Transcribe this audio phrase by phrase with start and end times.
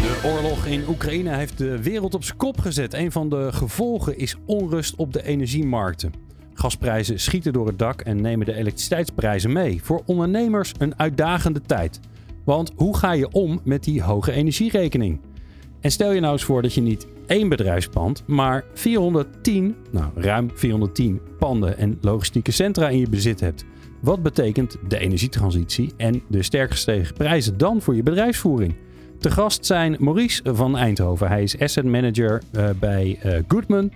[0.00, 2.94] De oorlog in Oekraïne heeft de wereld op zijn kop gezet.
[2.94, 6.12] Een van de gevolgen is onrust op de energiemarkten.
[6.54, 9.82] Gasprijzen schieten door het dak en nemen de elektriciteitsprijzen mee.
[9.82, 12.00] Voor ondernemers een uitdagende tijd.
[12.44, 15.20] Want hoe ga je om met die hoge energierekening?
[15.80, 20.50] En stel je nou eens voor dat je niet één bedrijfspand, maar 410, nou ruim
[20.54, 23.64] 410 panden en logistieke centra in je bezit hebt.
[24.00, 28.74] Wat betekent de energietransitie en de sterk gestegen prijzen dan voor je bedrijfsvoering?
[29.20, 31.28] Te gast zijn Maurice van Eindhoven.
[31.28, 33.92] Hij is asset manager uh, bij uh, Goodman.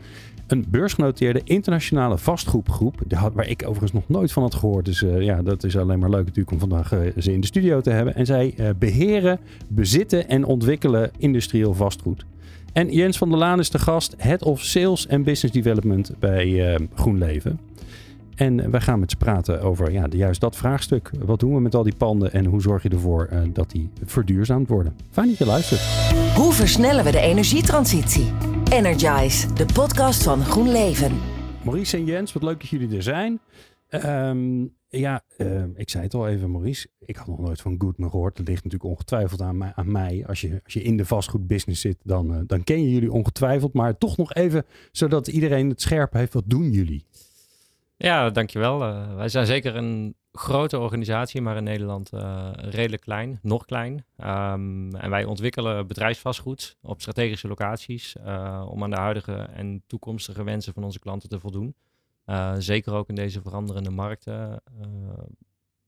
[0.47, 2.95] Een beursgenoteerde internationale vastgoedgroep.
[3.33, 4.85] Waar ik overigens nog nooit van had gehoord.
[4.85, 7.81] Dus uh, ja, dat is alleen maar leuk natuurlijk om vandaag ze in de studio
[7.81, 8.15] te hebben.
[8.15, 12.25] En zij beheren, bezitten en ontwikkelen industrieel vastgoed.
[12.73, 16.79] En Jens van der Laan is de gast, Head of Sales and Business Development bij
[16.95, 17.59] GroenLeven.
[18.35, 21.11] En wij gaan met ze praten over ja, juist dat vraagstuk.
[21.25, 23.91] Wat doen we met al die panden en hoe zorg je ervoor uh, dat die
[24.05, 24.97] verduurzaamd worden?
[25.11, 25.81] Fijn dat je luistert.
[26.37, 28.33] Hoe versnellen we de energietransitie?
[28.71, 31.13] Energize, de podcast van GroenLeven.
[31.65, 33.41] Maurice en Jens, wat leuk dat jullie er zijn.
[33.91, 36.89] Um, ja, uh, ik zei het al even, Maurice.
[36.99, 38.37] Ik had nog nooit van Goodman gehoord.
[38.37, 39.73] Dat ligt natuurlijk ongetwijfeld aan mij.
[39.75, 40.25] Aan mij.
[40.27, 43.73] Als, je, als je in de vastgoedbusiness zit, dan, uh, dan ken je jullie ongetwijfeld.
[43.73, 46.33] Maar toch nog even, zodat iedereen het scherp heeft.
[46.33, 47.05] Wat doen jullie?
[48.05, 48.83] Ja, dankjewel.
[48.83, 53.93] Uh, wij zijn zeker een grote organisatie, maar in Nederland uh, redelijk klein, nog klein.
[53.93, 60.45] Um, en wij ontwikkelen bedrijfsvastgoed op strategische locaties uh, om aan de huidige en toekomstige
[60.45, 61.75] wensen van onze klanten te voldoen.
[62.59, 64.63] zeker ook in deze veranderende markten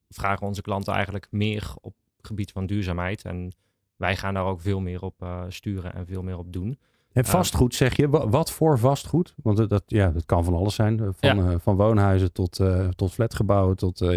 [0.08, 3.24] vragen onze klanten eigenlijk meer op het gebied van duurzaamheid.
[3.24, 3.52] En
[3.96, 6.78] wij gaan daar ook veel meer op sturen en veel meer op doen.
[7.16, 9.34] En vastgoed zeg je, wat voor vastgoed?
[9.42, 10.98] Want dat, ja, dat kan van alles zijn.
[10.98, 11.34] Van, ja.
[11.34, 14.08] uh, van woonhuizen tot, uh, tot flatgebouwen tot uh,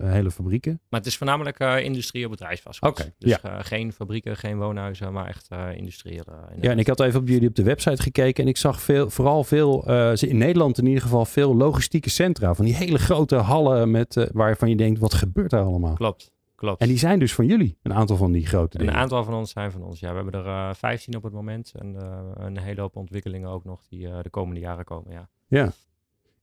[0.00, 0.80] hele fabrieken.
[0.88, 2.90] Maar het is voornamelijk industrieel bedrijfsvastgoed.
[2.90, 3.62] Okay, dus ja.
[3.62, 6.32] geen fabrieken, geen woonhuizen, maar echt industriële.
[6.60, 9.10] Ja, en ik had even op jullie op de website gekeken en ik zag veel,
[9.10, 12.54] vooral veel, in Nederland in ieder geval, veel logistieke centra.
[12.54, 15.94] Van die hele grote hallen met, waarvan je denkt, wat gebeurt daar allemaal?
[15.94, 16.32] Klopt.
[16.60, 16.80] Klopt.
[16.80, 18.92] En die zijn dus van jullie, een aantal van die grote dingen.
[18.92, 20.08] Een aantal van ons zijn van ons, ja.
[20.08, 23.64] We hebben er uh, 15 op het moment en uh, een hele hoop ontwikkelingen ook
[23.64, 25.28] nog die uh, de komende jaren komen, ja.
[25.46, 25.72] Ja.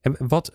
[0.01, 0.51] En wat,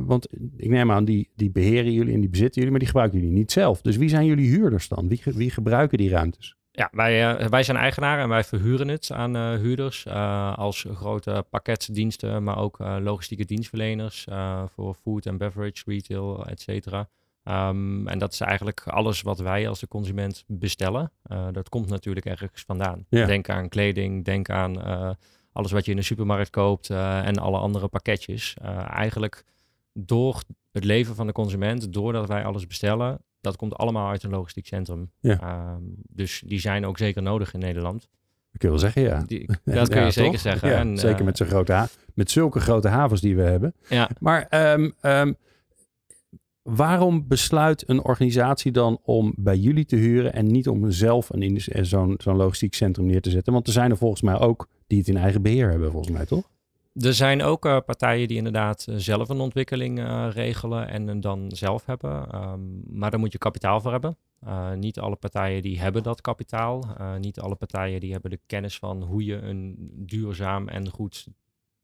[0.00, 3.18] want ik neem aan, die, die beheren jullie en die bezitten jullie, maar die gebruiken
[3.18, 3.82] jullie niet zelf.
[3.82, 5.08] Dus wie zijn jullie huurders dan?
[5.08, 6.56] Wie, wie gebruiken die ruimtes?
[6.70, 10.08] Ja, wij, wij zijn eigenaar en wij verhuren het aan huurders
[10.56, 14.26] als grote pakketdiensten, maar ook logistieke dienstverleners
[14.74, 17.08] voor food en beverage, retail, et cetera.
[17.44, 21.12] Um, en dat is eigenlijk alles wat wij als de consument bestellen.
[21.32, 23.06] Uh, dat komt natuurlijk ergens vandaan.
[23.08, 23.26] Ja.
[23.26, 25.10] Denk aan kleding, denk aan uh,
[25.52, 28.56] alles wat je in de supermarkt koopt uh, en alle andere pakketjes.
[28.86, 29.44] eigenlijk
[29.92, 30.42] door
[30.72, 34.66] het leven van de consument, doordat wij alles bestellen, dat komt allemaal uit een logistiek
[34.66, 35.10] centrum.
[35.20, 35.72] Ja.
[35.74, 38.00] Um, dus die zijn ook zeker nodig in Nederland.
[38.50, 39.22] Dat kun je wel zeggen, ja.
[39.26, 40.40] Die, dat kun je ja, zeker toch?
[40.40, 40.76] zeggen.
[40.76, 43.74] En, zeker met, zo'n grote ha- met zulke grote havens die we hebben.
[43.88, 44.10] Ja.
[44.18, 44.94] Maar um,
[46.62, 51.60] waarom besluit een organisatie dan om bij jullie te huren en niet om zelf een,
[51.86, 53.52] zo'n, zo'n logistiek centrum neer te zetten?
[53.52, 56.26] Want er zijn er volgens mij ook die het in eigen beheer hebben, volgens mij,
[56.26, 56.50] toch?
[56.94, 60.00] Er zijn ook uh, partijen die inderdaad uh, zelf een ontwikkeling
[60.32, 62.42] regelen en dan zelf hebben.
[62.42, 64.16] Um, maar daar moet je kapitaal voor hebben.
[64.78, 66.96] niet alle partijen die hebben dat kapitaal.
[67.18, 71.26] niet alle partijen die hebben de kennis van hoe je een duurzaam en goed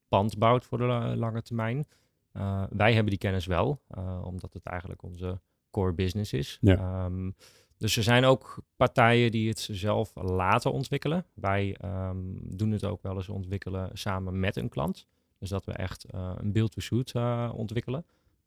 [0.09, 1.87] pand bouwt voor de lange termijn.
[2.37, 6.59] Uh, wij hebben die kennis wel, uh, omdat het eigenlijk onze core business is.
[6.61, 7.05] Ja.
[7.05, 7.35] Um,
[7.79, 11.27] dus er zijn ook partijen die het zelf laten ontwikkelen.
[11.35, 15.07] Wij um, doen het ook wel eens ontwikkelen samen met een klant.
[15.39, 17.15] Dus dat we echt uh, een build-to-suit
[17.53, 18.05] ontwikkelen.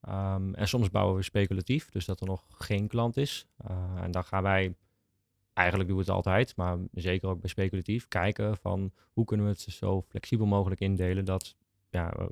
[0.09, 3.47] Um, en soms bouwen we speculatief, dus dat er nog geen klant is.
[3.95, 4.75] en dan gaan wij,
[5.53, 9.51] eigenlijk doen we het altijd, maar zeker ook bij speculatief, kijken van hoe kunnen we
[9.51, 11.55] het zo flexibel mogelijk indelen dat
[11.89, 12.29] ja, uh,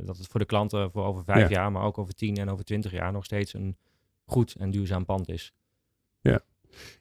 [0.00, 1.48] dat het voor de klanten voor over vijf Ja.
[1.48, 3.76] jaar, maar ook over tien en over twintig jaar nog steeds een
[4.24, 5.52] goed en duurzaam pand is.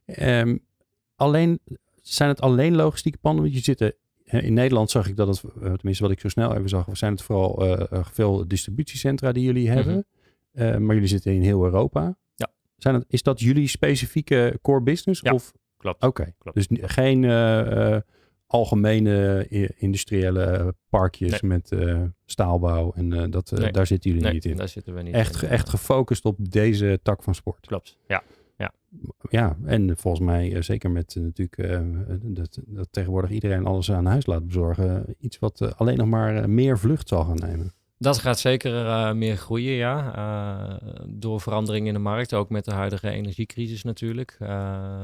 [0.05, 0.65] Um,
[1.15, 1.59] alleen,
[2.01, 3.43] zijn het alleen logistieke panden?
[3.43, 6.27] Want je zit er, in Nederland zag ik dat het, uh, tenminste wat ik zo
[6.27, 10.05] snel even zag, zijn het vooral uh, veel distributiecentra die jullie hebben.
[10.51, 10.83] Mhm.
[10.85, 12.17] maar jullie zitten in heel Europa.
[12.35, 12.51] Ja.
[12.77, 15.21] Zijn het, is dat jullie specifieke core business?
[15.21, 15.53] Ja, Of?
[15.77, 16.03] Klopt.
[16.03, 18.01] Oké, dus geen eh, eh,
[18.47, 21.51] algemene i- industriële parkjes Nee.
[21.51, 22.91] met eh, staalbouw.
[22.95, 23.71] En eh, dat, eh, Nee.
[23.71, 24.55] daar zitten jullie Nee, niet in.
[24.55, 25.49] daar zitten we niet Echt, in.
[25.49, 27.65] echt gefocust op deze tak van sport.
[27.65, 28.23] Klopt, ja.
[29.29, 31.81] Ja, en volgens mij eh, zeker met eh, natuurlijk eh,
[32.21, 35.15] dat, dat tegenwoordig iedereen alles aan huis laat bezorgen.
[35.19, 37.73] Iets wat eh, alleen nog maar eh, meer vlucht zal gaan nemen.
[37.97, 40.15] Dat gaat zeker eh, meer groeien, ja.
[40.79, 44.35] Eh, door veranderingen in de markt, ook met de huidige energiecrisis natuurlijk.
[44.39, 45.03] eh,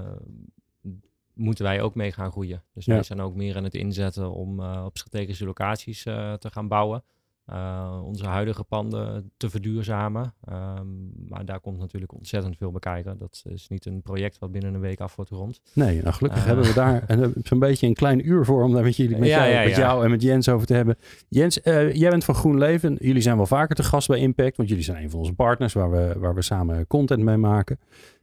[1.41, 2.63] moeten wij ook mee gaan groeien.
[2.73, 2.93] Dus Ja.
[2.93, 6.67] wij zijn ook meer aan het inzetten om eh, op strategische locaties eh, te gaan
[6.67, 7.03] bouwen.
[7.45, 10.33] Eh, onze huidige panden te verduurzamen.
[10.45, 10.87] Ehm,
[11.27, 13.17] maar daar komt natuurlijk ontzettend veel bij kijken.
[13.17, 15.61] Dat is niet een project wat binnen een week af wordt gerond.
[15.73, 17.05] Nee, nou gelukkig hebben we daar
[17.43, 19.75] zo'n beetje een klein uur voor om daar met, jullie, met, Ja, jou, ja, met
[19.75, 20.97] jou en met Jens over te hebben.
[21.27, 21.59] Jens,
[21.93, 22.97] jij bent van GroenLeven.
[22.99, 25.73] Jullie zijn wel vaker te gast bij Impact, want jullie zijn een van onze partners
[25.73, 27.79] waar we, waar we samen content mee maken.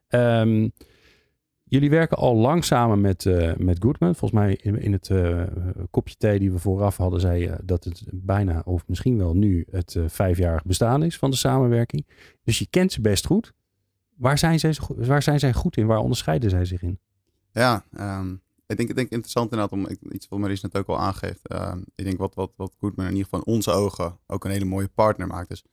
[0.09, 0.69] Ehm,
[1.69, 4.15] jullie werken al lang samen met, eh, met Goodman.
[4.15, 5.43] Volgens mij in, in het eh,
[5.91, 9.67] kopje thee die we vooraf hadden, zei je dat het bijna, of misschien wel nu,
[9.71, 12.07] het eh, vijfjarig bestaan is van de samenwerking.
[12.45, 13.53] Dus je kent ze best goed.
[14.17, 15.87] Waar zijn, zij, waar zijn zij goed in?
[15.87, 16.99] Waar onderscheiden zij zich in?
[17.53, 18.33] Ja, ehm,
[18.67, 21.49] ik denk, ik denk interessant inderdaad om iets wat Maries net ook al aangeeft.
[21.49, 24.51] Ehm, ik denk wat, wat, wat Goodman in ieder geval in onze ogen ook een
[24.51, 25.49] hele mooie partner maakt.
[25.49, 25.65] Dus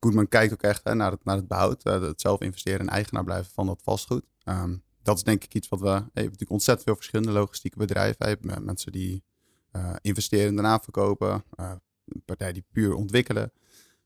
[0.00, 2.88] Goodman kijkt ook echt hè, naar, het, naar het behoud, eh, het zelf investeren en
[2.88, 4.24] eigenaar blijven van dat vastgoed.
[4.44, 7.32] Ehm, dat is denk ik iets wat we, hey, we hebben natuurlijk ontzettend veel verschillende
[7.32, 8.36] logistieke bedrijven.
[8.40, 9.22] Met mensen die
[9.70, 11.72] eh, investeren en daarna verkopen, eh,
[12.24, 13.52] partijen die puur ontwikkelen.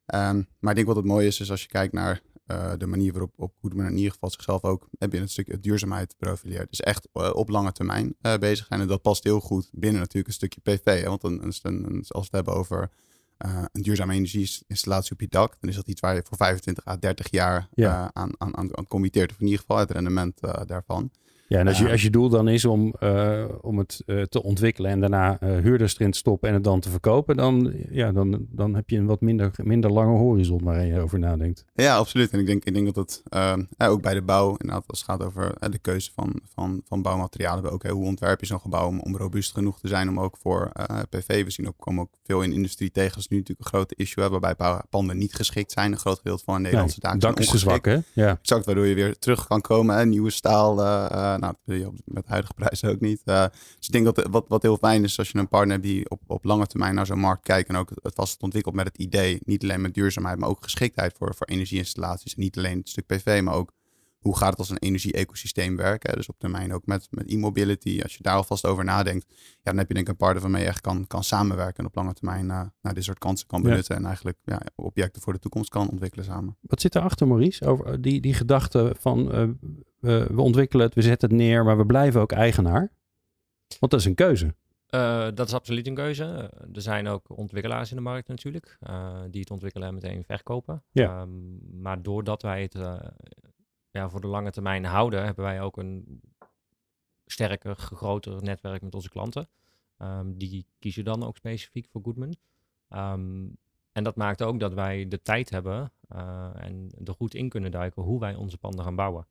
[0.06, 2.86] Ehm, maar ik denk wat het mooie is, is als je kijkt naar eh, de
[2.86, 6.68] manier waarop op in ieder geval zichzelf ook eh, binnen het stukje duurzaamheid profileert.
[6.70, 8.80] Dus echt eh, op lange termijn eh, bezig zijn.
[8.80, 11.02] En dat past heel goed binnen natuurlijk een stukje PV.
[11.02, 11.08] Hè?
[11.08, 12.90] Want een- een- als we het hebben over
[13.42, 16.86] eh, een duurzame energieinstallatie op je dak, dan is dat iets waar je voor 25
[16.86, 18.04] à 30 jaar Ja.
[18.04, 19.30] eh, aan, aan, aan, aan committeert.
[19.30, 21.10] Of in ieder geval het rendement eh, daarvan.
[21.52, 24.42] Ja, en als je, als je doel dan is om, eh, om het eh, te
[24.42, 28.12] ontwikkelen en daarna eh, huurders erin te stoppen en het dan te verkopen, dan, ja,
[28.12, 31.64] dan, dan heb je een wat minder, minder lange horizon waar je over nadenkt.
[31.74, 32.30] Ja, absoluut.
[32.30, 33.22] En ik denk, ik denk dat het
[33.78, 37.70] ook bij de bouw, inderdaad, als het gaat over de keuze van, van, van bouwmaterialen,
[37.70, 40.36] ook eh, hoe ontwerp je zo'n gebouw om, om robuust genoeg te zijn om ook
[40.36, 40.72] voor
[41.08, 41.44] PV.
[41.44, 43.18] We zien ook, komen ook veel in industrie tegen.
[43.18, 45.92] Is nu natuurlijk een grote issue hebben waarbij panden niet geschikt zijn.
[45.92, 47.98] Een groot gedeelte van de Nederlandse Nee, daken dak is te zwak, hè?
[48.12, 48.38] Ja.
[48.40, 49.96] Exact, waardoor je weer terug kan komen.
[49.96, 50.06] Hè?
[50.06, 50.76] Nieuwe staal,
[51.42, 53.22] nou, dat wil je met huidige prijzen ook niet.
[53.24, 53.44] Eh,
[53.76, 56.10] dus ik denk dat wat, wat heel fijn is als je een partner hebt die
[56.10, 58.98] op, op lange termijn naar zo'n markt kijkt en ook het vast ontwikkelt met het
[58.98, 62.34] idee, niet alleen met duurzaamheid, maar ook geschiktheid voor, voor energieinstallaties.
[62.34, 63.72] En niet alleen het stuk PV, maar ook
[64.22, 66.16] hoe gaat het als een energie-ecosysteem werken.
[66.16, 68.00] Dus op termijn ook met, met e-mobility.
[68.02, 70.62] Als je daar alvast over nadenkt, ja, dan heb je denk ik een partner waarmee
[70.62, 73.62] je echt kan, kan samenwerken en op lange termijn eh, nou, dit soort kansen kan
[73.62, 73.68] Ja.
[73.68, 76.56] benutten en eigenlijk ja, objecten voor de toekomst kan ontwikkelen samen.
[76.60, 77.66] Wat zit erachter, Maurice?
[77.66, 79.48] Over eh, die, die gedachte van eh,
[79.98, 82.92] we, we ontwikkelen het, we zetten het neer, maar we blijven ook eigenaar.
[83.78, 84.54] Want dat is een keuze.
[84.86, 86.24] Eh, dat is absoluut een keuze.
[86.72, 90.82] Er zijn ook ontwikkelaars in de markt natuurlijk, eh, die het ontwikkelen en meteen verkopen.
[90.90, 91.20] Ja.
[91.20, 91.28] Ehm,
[91.82, 92.94] maar doordat wij het eh,
[93.92, 96.20] ja, voor de lange termijn houden, hebben wij ook een
[97.26, 99.48] sterker, groter netwerk met onze klanten.
[99.96, 102.36] Ehm, die kiezen dan ook specifiek voor Goodman.
[102.88, 103.48] Ehm,
[103.92, 107.70] en dat maakt ook dat wij de tijd hebben eh, en er goed in kunnen
[107.70, 109.26] duiken hoe wij onze panden gaan bouwen.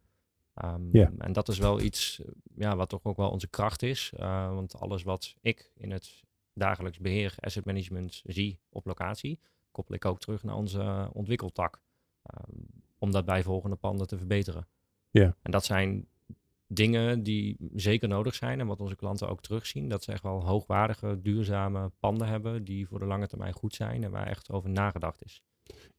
[0.91, 1.11] Ja.
[1.17, 2.21] En dat is wel iets
[2.55, 4.11] ja, wat toch ook wel onze kracht is.
[4.15, 9.39] eh, want alles wat ik in het dagelijks beheer, asset management zie op locatie,
[9.71, 11.81] koppel ik ook terug naar onze ontwikkeltak.
[13.01, 14.67] Om dat bij volgende panden te verbeteren.
[15.09, 15.35] Ja.
[15.41, 16.07] En dat zijn
[16.67, 19.89] dingen die zeker nodig zijn en wat onze klanten ook terugzien.
[19.89, 24.03] Dat ze echt wel hoogwaardige, duurzame panden hebben die voor de lange termijn goed zijn
[24.03, 25.43] en waar echt over nagedacht is.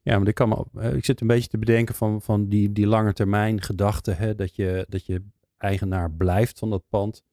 [0.01, 2.71] Ja, maar ik, kan me, eh, ik zit een beetje te bedenken van, van die,
[2.71, 5.25] die lange termijn gedachte, hè, dat, je, dat je
[5.57, 7.23] eigenaar blijft van dat pand.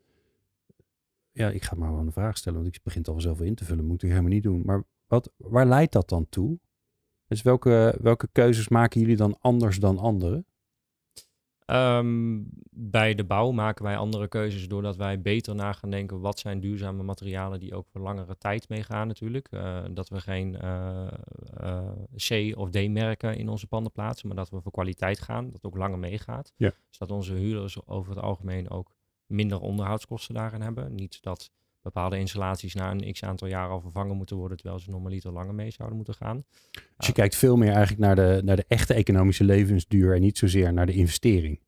[1.33, 3.55] Ja, ik ga maar gewoon een vraag stellen, want ik begin het al zelf in
[3.55, 3.87] te vullen.
[3.87, 4.63] Moet ik helemaal niet doen.
[4.65, 6.59] Maar wat, waar leidt dat dan toe?
[7.31, 10.47] Dus welke, welke keuzes maken jullie dan anders dan anderen?
[11.65, 16.39] Ehm, bij de bouw maken wij andere keuzes doordat wij beter na gaan denken wat
[16.39, 19.49] zijn duurzame materialen die ook voor langere tijd meegaan natuurlijk.
[19.51, 21.07] Eh, dat we geen eh,
[21.57, 25.51] eh, C of D merken in onze panden plaatsen, maar dat we voor kwaliteit gaan,
[25.51, 26.53] dat ook langer meegaat.
[26.57, 26.73] Ja.
[26.89, 28.95] Zodat onze huurders over het algemeen ook
[29.27, 30.95] minder onderhoudskosten daarin hebben.
[30.95, 31.51] Niet dat
[31.83, 35.55] bepaalde installaties na een x aantal jaren al vervangen moeten worden, terwijl ze normaliter langer
[35.55, 36.45] mee zouden moeten gaan.
[36.97, 40.39] Dus je kijkt veel meer eigenlijk naar de, naar de echte economische levensduur en niet
[40.39, 41.61] zozeer naar de investering.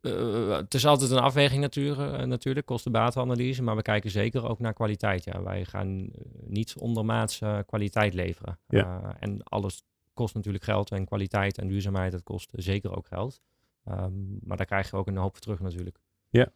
[0.00, 4.58] Eh, het is altijd een afweging natuurlijk, uh, natuurlijk kosten-batenanalyse, maar we kijken zeker ook
[4.58, 5.24] naar kwaliteit.
[5.24, 5.42] Ja.
[5.42, 6.08] Wij gaan uh,
[6.46, 8.58] niet ondermaats uh, kwaliteit leveren.
[8.68, 9.00] Ja.
[9.02, 13.40] Uh, en alles kost natuurlijk geld en kwaliteit en duurzaamheid, dat kost zeker ook geld.
[13.88, 15.98] Um, maar daar krijg je ook een hoop voor terug natuurlijk.
[16.30, 16.52] Ja.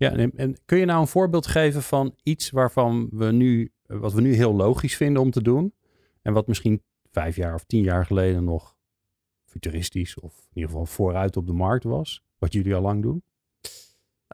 [0.00, 4.12] Ja, en, en kun je nou een voorbeeld geven van iets waarvan we nu, wat
[4.12, 5.74] we nu heel logisch vinden om te doen,
[6.22, 8.76] en wat misschien vijf jaar of tien jaar geleden nog
[9.44, 13.22] futuristisch of in ieder geval vooruit op de markt was, wat jullie al lang doen?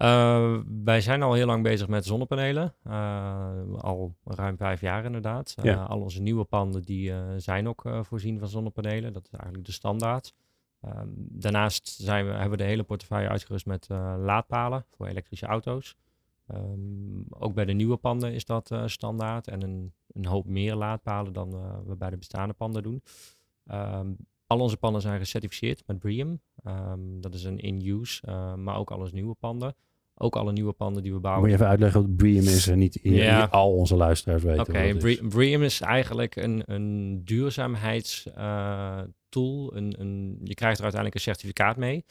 [0.02, 2.74] Uh, wij zijn al heel lang bezig met zonnepanelen.
[2.86, 5.54] Uh, al ruim vijf jaar inderdaad.
[5.58, 5.82] Uh, ja.
[5.82, 9.12] Al onze nieuwe panden die zijn ook voorzien van zonnepanelen.
[9.12, 10.34] Dat is eigenlijk de standaard.
[10.80, 13.86] Ehm, daarnaast zijn we, hebben we de hele portefeuille uitgerust met
[14.18, 15.96] laadpalen voor elektrische auto's.
[16.54, 19.48] Um, ook bij de nieuwe panden is dat standaard.
[19.48, 21.50] En een, een, hoop meer laadpalen dan
[21.86, 23.02] we bij de bestaande panden doen.
[23.72, 24.16] Um,
[24.46, 26.40] al onze panden zijn gecertificeerd met BREEAM.
[27.20, 29.74] dat is een in-use, maar ook alles nieuwe panden.
[30.14, 31.42] Ook alle nieuwe panden die we bouwen.
[31.42, 33.44] Moet je even uitleggen wat BREEAM is en niet, ja.
[33.44, 34.60] al onze luisteraars weten.
[34.60, 37.22] Oké, okay, BREEAM is eigenlijk een, een.
[39.36, 42.04] Een, een, je krijgt er uiteindelijk een certificaat mee.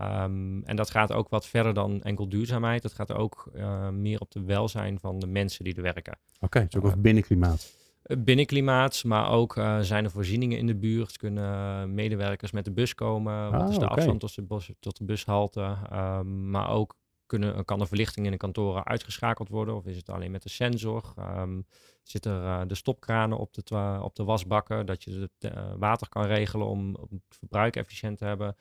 [0.00, 2.82] Um, en dat gaat ook wat verder dan enkel duurzaamheid.
[2.82, 6.12] Dat gaat ook uh, meer op de welzijn van de mensen die er werken.
[6.12, 7.72] Oké, okay, het is ook over binnenklimaat.
[8.02, 11.16] Eh, binnenklimaat, maar ook uh, zijn er voorzieningen in de buurt.
[11.16, 13.50] Kunnen medewerkers met de bus komen?
[13.50, 15.76] Wat ah, is de afstand tot de, tot de bushalte?
[15.92, 16.96] Um, maar ook
[17.30, 19.74] kunnen, kan de verlichting in de kantoren uitgeschakeld worden?
[19.74, 21.14] Of is het alleen met de sensor?
[21.18, 21.66] Um,
[22.02, 26.08] zit er uh, de stopkranen op de, op de wasbakken, dat je het uh, water
[26.08, 28.56] kan regelen om, om, het verbruik efficiënt te hebben?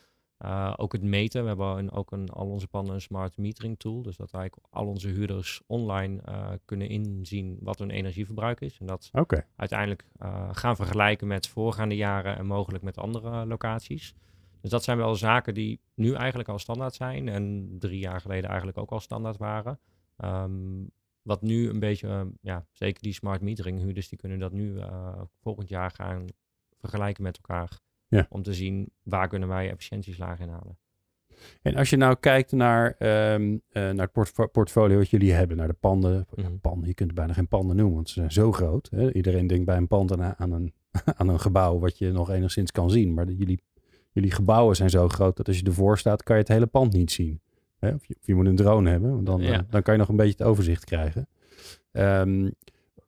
[0.46, 1.42] Uh, ook het meten.
[1.42, 4.02] We hebben een, ook een, al onze panden een smart metering tool.
[4.02, 6.22] Dus dat eigenlijk al onze huurders online
[6.66, 8.78] kunnen inzien wat hun energieverbruik is.
[8.80, 9.46] En dat okay.
[9.56, 10.06] uiteindelijk
[10.52, 14.14] gaan vergelijken met voorgaande jaren en mogelijk met andere locaties.
[14.62, 18.50] Dus dat zijn wel zaken die nu eigenlijk al standaard zijn en drie jaar geleden
[18.50, 19.80] eigenlijk ook al standaard waren.
[20.24, 24.51] Um, wat nu een beetje, uh, ja, zeker die smart metering huurders, die kunnen dat
[24.51, 26.25] nu uh, volgend jaar gaan
[26.80, 27.80] vergelijken met elkaar.
[28.08, 28.25] Ja.
[28.30, 30.78] Om te zien waar kunnen wij efficiëntieslagen in halen.
[31.62, 32.96] En als je nou kijkt naar,
[33.34, 36.28] um, uh, naar het portfolio wat jullie hebben, naar de panden.
[36.36, 38.88] Mm panden je kunt bijna geen panden noemen, want ze zijn zo groot.
[38.92, 39.13] Hè?
[39.13, 40.74] Iedereen denkt bij een pand aan, aan, een,
[41.18, 43.13] aan een gebouw wat je nog enigszins kan zien.
[43.13, 43.62] Maar jullie
[44.20, 46.94] jullie gebouwen zijn zo groot dat als je ervoor staat, kan je het hele pand
[46.94, 47.42] niet zien.
[47.80, 47.94] Hè?
[47.94, 50.10] Of, je, of, je, moet een drone hebben, want dan, eh, dan kan je nog
[50.10, 51.28] een beetje het overzicht krijgen.
[51.92, 52.54] Um,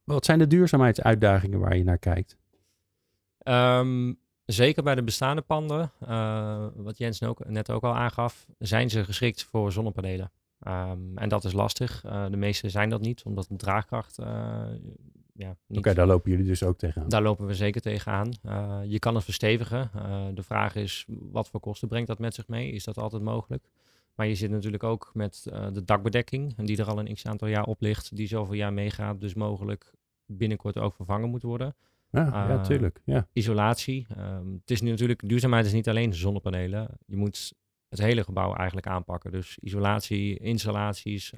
[0.04, 2.38] wat zijn de duurzaamheidsuitdagingen waar je naar kijkt?
[3.44, 8.90] Um, zeker bij de bestaande panden, uh, wat Jens ook, net ook al aangaf, zijn
[8.90, 10.32] ze geschikt voor zonnepanelen.
[10.68, 12.04] Um, en dat is lastig.
[12.06, 14.66] Uh, de meeste zijn dat niet, omdat de draagkracht uh,
[15.34, 17.10] ja, Oké, daar lopen jullie dus ook tegenaan.
[17.10, 18.32] Daar lopen we zeker tegenaan.
[18.46, 19.92] Uh, je kan het verstevigen.
[19.96, 22.72] Uh, de vraag is, wat voor kosten brengt dat met zich mee?
[22.72, 23.70] Is dat altijd mogelijk?
[24.16, 27.48] Maar je zit natuurlijk ook met uh, de dakbedekking, en die er al een x-aantal
[27.48, 29.94] jaar op ligt, die zoveel jaar meegaat, dus mogelijk
[30.26, 31.76] binnenkort ook vervangen moet worden.
[32.12, 33.02] Ja, ja tuurlijk.
[33.06, 33.28] Ja.
[33.34, 34.08] Isolatie.
[34.18, 36.98] Um, het is nu natuurlijk, duurzaamheid is niet alleen zonnepanelen.
[37.06, 37.54] Je moet
[37.90, 39.32] het hele gebouw eigenlijk aanpakken.
[39.32, 41.34] Dus isolatie, installaties,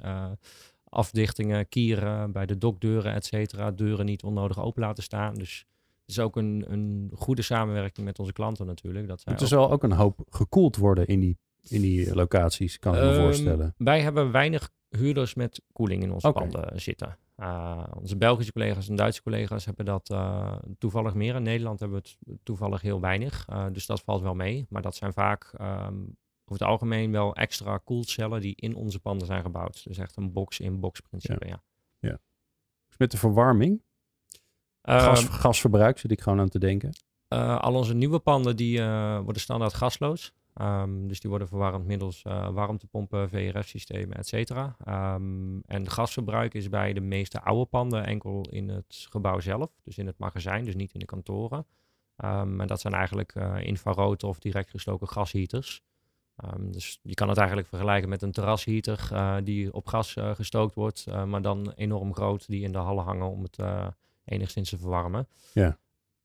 [0.94, 3.70] afdichtingen, kieren bij de dokdeuren, et cetera.
[3.70, 5.34] Deuren niet onnodig open laten staan.
[5.34, 5.66] Dus
[6.00, 9.08] het is ook een, een goede samenwerking met onze klanten natuurlijk.
[9.08, 13.00] Dat het zal ook een hoop gekoeld worden in die, in die locaties, kan ik
[13.00, 13.74] me ehm, voorstellen.
[13.76, 17.18] Wij hebben weinig huurders met koeling in onze panden zitten.
[17.38, 21.34] Uh, onze Belgische collega's en Duitse collega's hebben dat uh, toevallig meer.
[21.34, 23.46] In Nederland hebben we het toevallig heel weinig.
[23.50, 24.66] Uh, dus dat valt wel mee.
[24.68, 29.26] Maar dat zijn vaak um, over het algemeen wel extra koelcellen die in onze panden
[29.26, 29.84] zijn gebouwd.
[29.84, 31.62] Dus echt een box-in-box principe, ja.
[31.98, 32.20] ja.
[32.86, 33.82] Dus met de verwarming?
[34.82, 36.92] Gas, ehm, gasverbruik zit ik gewoon aan te denken.
[37.28, 40.34] Uh, al onze nieuwe panden die uh, worden standaard gasloos.
[40.60, 44.76] Um, dus die worden verwarmd middels uh, warmtepompen, VRF-systemen, et cetera.
[45.14, 49.70] Um, en gasverbruik is bij de meeste oude panden enkel in het gebouw zelf.
[49.84, 51.66] Dus in het magazijn, dus niet in de kantoren.
[52.24, 55.82] Um, en dat zijn eigenlijk infrarood of direct gestoken gasheaters.
[56.44, 60.34] Um, dus je kan het eigenlijk vergelijken met een terrasheater uh, die op gas uh,
[60.34, 63.58] gestookt wordt, uh, maar dan enorm groot, die in de hallen hangen om het
[64.24, 65.28] enigszins te verwarmen.
[65.52, 65.78] Ja.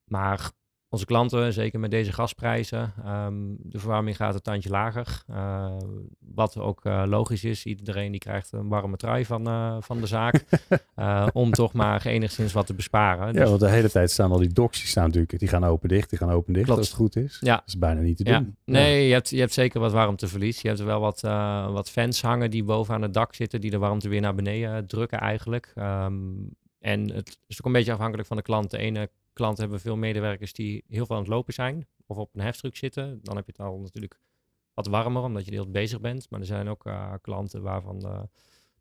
[0.03, 0.51] Maar
[0.89, 5.23] onze klanten, zeker met deze gasprijzen, um, de verwarming gaat een tandje lager.
[5.29, 5.77] Uh,
[6.19, 10.07] wat ook uh, logisch is, iedereen die krijgt een warme trui van, uh, van de
[10.07, 10.43] zaak.
[11.33, 13.25] om toch maar enigszins wat te besparen.
[13.25, 13.49] Ja, dus...
[13.49, 16.19] want de hele tijd staan al die die staan natuurlijk, die gaan open dicht, die
[16.19, 16.79] gaan open dicht Klopt.
[16.79, 17.37] als het goed is.
[17.39, 17.55] Ja.
[17.55, 18.33] Dat is bijna niet te doen.
[18.33, 18.45] Ja.
[18.65, 20.61] Nee, Je, hebt, je hebt zeker wat warmteverlies.
[20.61, 21.21] Je hebt er wel wat,
[21.71, 24.87] wat fans hangen die boven aan het dak zitten, die de warmte weer naar beneden
[24.87, 25.73] drukken eigenlijk.
[25.75, 28.71] Um, en het is ook een beetje afhankelijk van de klant.
[28.71, 32.35] De ene klanten hebben veel medewerkers die heel veel aan het lopen zijn of op
[32.35, 33.19] een heftruck zitten.
[33.23, 34.19] Dan heb je het al natuurlijk
[34.73, 36.29] wat warmer omdat je heel bezig bent.
[36.29, 38.29] Maar er zijn ook uh, klanten waarvan de,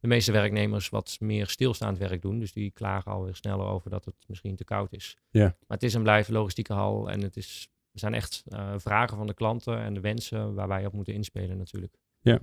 [0.01, 2.39] de, meeste werknemers wat meer stilstaand werk doen.
[2.39, 5.17] Dus die klagen alweer sneller over dat het misschien te koud is.
[5.31, 5.45] Ja.
[5.45, 9.17] Maar het is en blijft logistieke hal en het is, er zijn echt uh, vragen
[9.17, 11.95] van de klanten en de wensen waar wij op moeten inspelen natuurlijk.
[12.21, 12.39] Ja.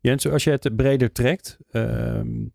[0.00, 2.46] Jens, als je het breder trekt, ehm, eh,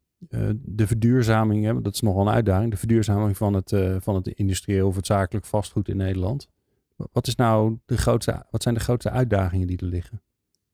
[0.62, 4.28] de verduurzaming, hè, dat is nogal een uitdaging, de verduurzaming van het, uh, van het
[4.28, 6.48] industrieel of het zakelijk vastgoed in Nederland.
[6.96, 10.22] Wat, is nou de grootste, wat zijn de grootste uitdagingen die er liggen?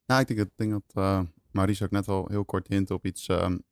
[0.05, 3.05] Nou, ik denk, ik denk dat uh, Maurice ook net al heel kort hint op
[3.05, 3.63] iets um,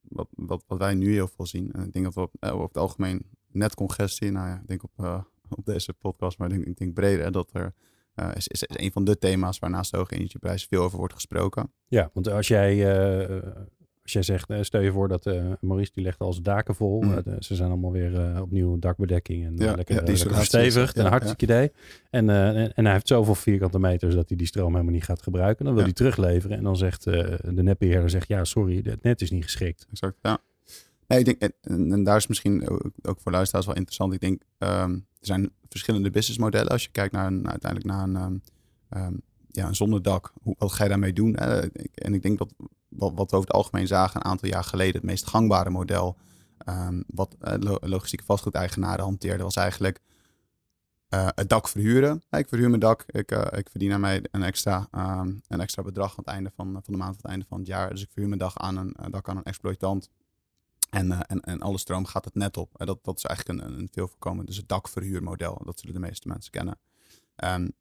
[0.00, 1.72] wat, wat, wat wij nu heel veel zien.
[1.72, 5.26] En ik denk dat we op, over het algemeen netcongestie, nou ja, ik denk op,
[5.48, 7.74] op deze podcast, maar ik denk, ik denk breder, dat er
[8.16, 10.98] uh, is, is, is, een van de thema's waar naast de hoge energieprijs veel over
[10.98, 11.72] wordt gesproken.
[11.86, 12.76] Ja, want als jij,
[13.30, 13.42] uh,
[14.04, 17.02] als jij zegt, stel je voor dat uh, Maurice die legt al zijn daken vol.
[17.02, 17.22] Mm.
[17.38, 20.14] ze zijn allemaal weer opnieuw dakbedekking en ja, lekker, ja, lekker.
[20.96, 21.72] Ja, een hartstikke idee.
[22.10, 25.22] En, en, en hij heeft zoveel vierkante meters dat hij die stroom helemaal niet gaat
[25.22, 25.64] gebruiken.
[25.64, 29.30] Dan wil hij terugleveren en dan zegt de netbeheerder, zegt, ja sorry, het net is
[29.30, 29.86] niet geschikt.
[29.90, 30.38] Exact, ja.
[31.06, 32.68] Nee, ik denk, en, en, daar is misschien
[33.02, 34.12] ook voor luisteraars wel interessant.
[34.12, 36.68] Ik denk, um, er zijn verschillende businessmodellen.
[36.68, 38.42] Als je kijkt naar een, uiteindelijk naar een, um,
[38.96, 41.36] um, ja, een zonnedak, hoe, wat ga je daarmee doen?
[41.36, 41.60] Hè?
[41.94, 42.54] En ik denk dat
[42.96, 46.16] wat, wat we over het algemeen zagen een aantal jaar geleden, het meest gangbare model,
[47.06, 50.00] wat uh, logistieke vastgoedeigenaren hanteerden, was eigenlijk
[51.14, 52.22] uh, het dak verhuren.
[52.30, 54.88] ik verhuur mijn dak, ik, uh, ik verdien aan mij een extra,
[55.48, 57.66] een extra bedrag aan het einde van, van de maand, aan het einde van het
[57.66, 57.90] jaar.
[57.90, 60.08] Dus ik verhuur mijn dag aan een dak aan een exploitant.
[60.90, 62.70] En, en, en alle stroom gaat het net op.
[62.72, 65.60] Dat, dat is eigenlijk een, een veel voorkomend, dus het dakverhuurmodel.
[65.64, 66.78] Dat zullen de meeste mensen kennen.
[67.44, 67.72] Um,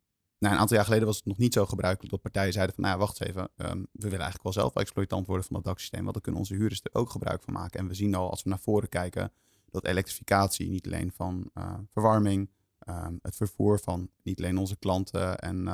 [0.44, 2.84] nou, een aantal jaar geleden was het nog niet zo gebruikelijk dat partijen zeiden van,
[2.84, 6.02] nou ja, wacht even, um, we willen eigenlijk wel zelf exploitant worden van dat daksysteem,
[6.02, 7.80] want dan kunnen onze huurders er ook gebruik van maken.
[7.80, 9.32] En we zien al, als we naar voren kijken,
[9.70, 12.50] dat elektrificatie niet alleen van uh, verwarming,
[12.88, 15.68] um, het vervoer van niet alleen onze klanten en,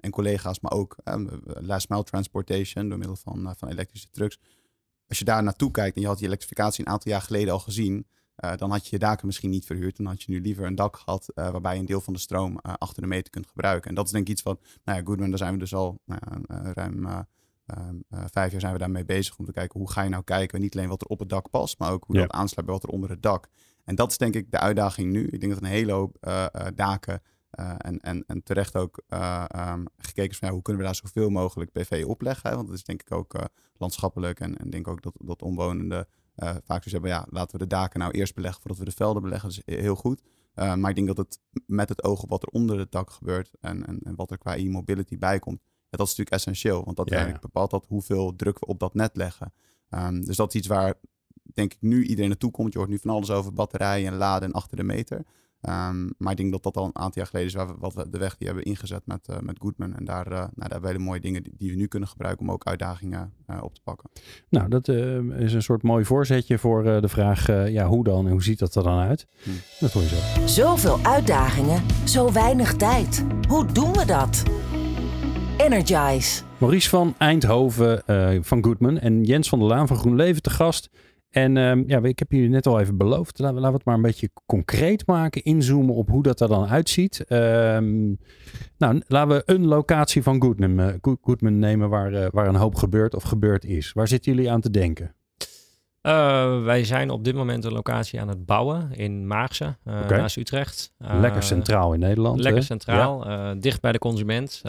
[0.00, 0.96] en collega's, maar ook
[1.44, 4.38] last mile transportation door middel van, van elektrische trucks,
[5.08, 7.58] als je daar naartoe kijkt en je had die elektrificatie een aantal jaar geleden al
[7.58, 8.06] gezien,
[8.44, 9.96] uh, dan had je je daken misschien niet verhuurd.
[9.96, 12.18] Dan had je nu liever een dak gehad uh, waarbij je een deel van de
[12.18, 13.88] stroom uh, achter de meter kunt gebruiken.
[13.88, 16.00] En dat is denk ik iets wat, nou ja, Goodman, daar zijn we dus al
[16.04, 17.06] nou ja, ruim
[17.66, 20.60] ehm, vijf jaar zijn we daarmee bezig om te kijken hoe ga je nou kijken,
[20.60, 22.22] niet alleen wat er op het dak past, maar ook hoe ja.
[22.22, 23.48] dat aansluit bij wat er onder het dak.
[23.84, 25.26] En dat is denk ik de uitdaging nu.
[25.26, 26.16] Ik denk dat een hele hoop
[26.74, 27.22] daken
[27.76, 29.02] en, en, en terecht ook
[29.54, 32.50] um, gekeken is van ja, hoe kunnen we daar zoveel mogelijk PV opleggen.
[32.50, 32.56] Hè?
[32.56, 33.34] Want dat is denk ik ook
[33.76, 36.06] landschappelijk en, en denk ook dat, dat omwonenden
[36.64, 39.22] vaak dus hebben, ja, laten we de daken nou eerst beleggen voordat we de velden
[39.22, 39.48] beleggen.
[39.48, 40.22] Dat is heel goed.
[40.54, 43.50] maar ik denk dat het met het oog op wat er onder het dak gebeurt
[43.60, 46.84] en, en, en wat er qua e-mobility bij komt, dat is natuurlijk essentieel.
[46.84, 47.38] Want dat ja, ja.
[47.40, 49.52] bepaalt dat hoeveel druk we op dat net leggen.
[49.90, 50.94] Um, dus dat is iets waar
[51.54, 52.72] denk ik nu iedereen naartoe komt.
[52.72, 55.24] Je hoort nu van alles over batterijen en laden en achter de meter.
[55.68, 57.94] Um, maar ik denk dat dat al een aantal jaar geleden is waar we, wat
[57.94, 59.94] we de weg die hebben ingezet met, uh, met Goodman.
[59.94, 62.08] En daar, uh, nou, daar hebben we hele mooie dingen die, die, we nu kunnen
[62.08, 64.10] gebruiken om ook uitdagingen uh, op te pakken.
[64.48, 64.88] Nou, dat
[65.38, 68.74] is een soort mooi voorzetje voor de vraag, ja, hoe dan en hoe ziet dat
[68.74, 69.26] er dan uit?
[69.42, 69.50] Hm.
[69.80, 70.46] Dat hoor je zo.
[70.46, 73.26] Zoveel uitdagingen, zo weinig tijd.
[73.48, 74.42] Hoe doen we dat?
[75.56, 76.42] Energize.
[76.58, 78.02] Maurice van Eindhoven
[78.44, 80.90] van Goodman en Jens van der Laan van GroenLeven te gast.
[81.30, 83.38] En um, ja, ik heb jullie net al even beloofd.
[83.38, 85.42] Laten we het maar een beetje concreet maken.
[85.42, 87.24] Inzoomen op hoe dat er dan uitziet.
[87.28, 88.18] Um,
[88.78, 92.74] nou, laten we een locatie van Goodman, uh, Goodman nemen waar, uh, waar een hoop
[92.74, 93.92] gebeurt of gebeurd is.
[93.92, 95.14] Waar zitten jullie aan te denken?
[96.02, 100.18] Uh, wij zijn op dit moment een locatie aan het bouwen in Maagse, okay.
[100.18, 100.92] naast Utrecht.
[100.98, 102.40] lekker centraal in Nederland.
[102.40, 102.66] Lekker hè?
[102.66, 103.54] centraal, ja.
[103.54, 104.62] dicht bij de consument.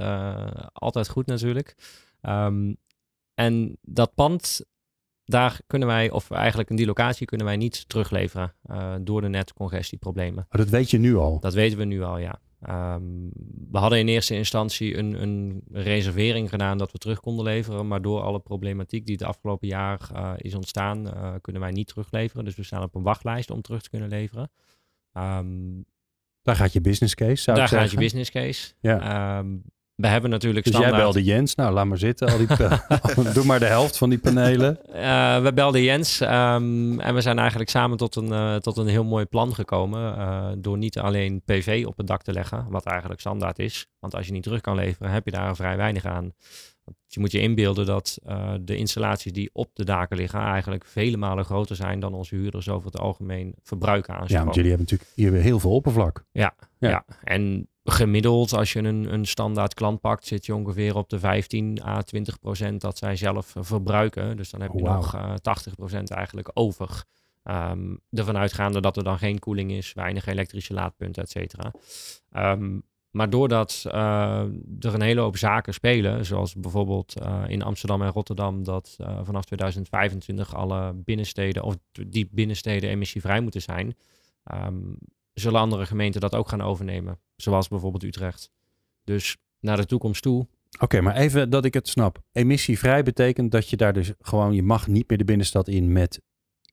[0.73, 1.75] altijd goed natuurlijk.
[2.21, 2.77] Um,
[3.33, 4.65] en dat pand
[5.27, 9.27] daar kunnen wij, of eigenlijk in die locatie kunnen wij niet terugleveren uh, door de
[9.27, 10.47] netcongestieproblemen.
[10.49, 11.39] Oh, dat weet je nu al?
[11.39, 12.39] Dat weten we nu al, ja.
[12.69, 13.31] Um,
[13.71, 18.01] we hadden in eerste instantie een, een, reservering gedaan dat we terug konden leveren, maar
[18.01, 22.45] door alle problematiek die het afgelopen jaar uh, is ontstaan, uh, kunnen wij niet terugleveren.
[22.45, 24.51] Dus we staan op een wachtlijst om terug te kunnen leveren.
[25.13, 25.85] Um,
[26.41, 28.73] daar gaat je business case, zou Daar ik gaat je business case.
[28.79, 29.37] Ja.
[29.37, 29.63] Um,
[29.97, 30.95] we hebben natuurlijk dus standaard...
[30.95, 32.31] jij belde Jens, nou laat maar zitten.
[32.31, 32.47] Al die
[33.33, 34.79] Doe maar de helft van die panelen.
[34.95, 38.87] Uh, we belden Jens um, en we zijn eigenlijk samen tot een, uh, tot een
[38.87, 40.17] heel mooi plan gekomen.
[40.17, 43.87] Uh, door niet alleen PV op het dak te leggen, wat eigenlijk standaard is.
[43.99, 46.33] Want als je niet terug kan leveren, heb je daar vrij weinig aan.
[47.07, 48.19] Je moet je inbeelden dat
[48.61, 52.69] de installaties die op de daken liggen eigenlijk vele malen groter zijn dan onze huurders
[52.69, 56.25] over het algemeen verbruiken aan Ja, want jullie hebben natuurlijk hier heel veel oppervlak.
[56.31, 56.89] Ja, ja.
[56.89, 57.05] ja.
[57.23, 61.83] en gemiddeld, als je een, een standaard klant pakt, zit je ongeveer op de 15
[61.83, 64.37] à 20 procent dat zij zelf verbruiken.
[64.37, 64.95] Dus dan heb je oh, wow.
[64.95, 67.03] nog uh, 80 procent eigenlijk over.
[67.43, 71.71] Um, ervan uitgaande dat er dan geen koeling is, weinig elektrische laadpunten, et cetera.
[72.51, 72.83] Um,
[73.17, 73.93] maar doordat uh,
[74.79, 79.19] er een hele hoop zaken spelen, zoals bijvoorbeeld uh, in Amsterdam en Rotterdam, dat uh,
[79.23, 81.77] vanaf 2025 alle binnensteden of
[82.07, 83.95] die binnensteden emissievrij moeten zijn,
[84.53, 84.97] um,
[85.33, 87.19] zullen andere gemeenten dat ook gaan overnemen.
[87.35, 88.51] Zoals bijvoorbeeld Utrecht.
[89.03, 90.47] Dus naar de toekomst toe
[90.79, 92.19] Oké, maar even dat ik het snap.
[92.31, 96.21] Emissievrij betekent dat je daar dus gewoon, je mag niet meer de binnenstad in met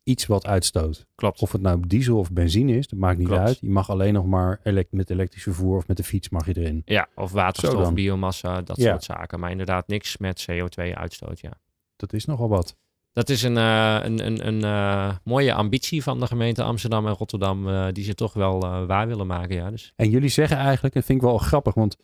[0.04, 1.06] iets wat uitstoot.
[1.14, 1.40] Klopt.
[1.42, 3.42] Of het nou diesel of benzine is, dat maakt niet Klopt.
[3.42, 3.58] uit.
[3.60, 6.82] Je mag alleen nog maar met elektrisch vervoer of met de fiets mag je erin.
[6.84, 8.90] Ja, of waterstof, biomassa, dat Ja.
[8.90, 9.40] soort zaken.
[9.40, 11.52] Maar inderdaad niks met CO2-uitstoot, ja.
[11.96, 12.76] Dat is nogal wat.
[13.12, 17.12] Dat is een, eh, een, een, een eh, mooie ambitie van de gemeente Amsterdam en
[17.12, 19.70] Rotterdam, eh, die ze toch wel waar willen maken, ja.
[19.70, 21.96] Dus En jullie zeggen eigenlijk, en vind ik wel grappig, want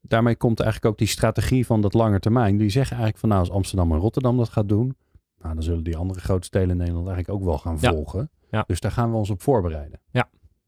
[0.00, 2.52] daarmee komt eigenlijk ook die strategie van dat lange termijn.
[2.56, 4.96] Jullie zeggen eigenlijk van nou, als Amsterdam en Rotterdam dat gaat doen,
[5.42, 7.90] nou, dan zullen die andere grote steden in Nederland eigenlijk ook wel gaan Ja.
[7.90, 8.30] volgen.
[8.50, 8.64] Ja.
[8.66, 10.00] Dus daar gaan we ons op voorbereiden.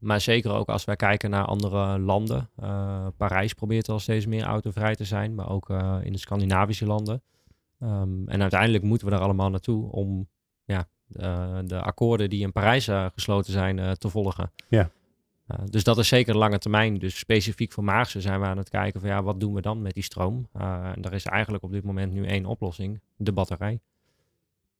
[0.01, 2.49] Maar zeker ook als wij kijken naar andere landen.
[2.55, 6.85] Eh, Parijs probeert al steeds meer autovrij te zijn, maar ook eh, in de Scandinavische
[6.85, 7.21] landen.
[7.79, 10.27] Ehm, en uiteindelijk moeten we er allemaal naartoe om
[10.63, 14.51] ja, eh, de akkoorden die in Parijs gesloten zijn te volgen.
[14.69, 14.89] Ja.
[15.69, 16.97] Dus dat is zeker lange termijn.
[16.99, 19.81] Dus specifiek voor Maarsen zijn we aan het kijken van ja, wat doen we dan
[19.81, 20.47] met die stroom?
[20.53, 23.79] En daar is eigenlijk op dit moment nu één oplossing, de batterij.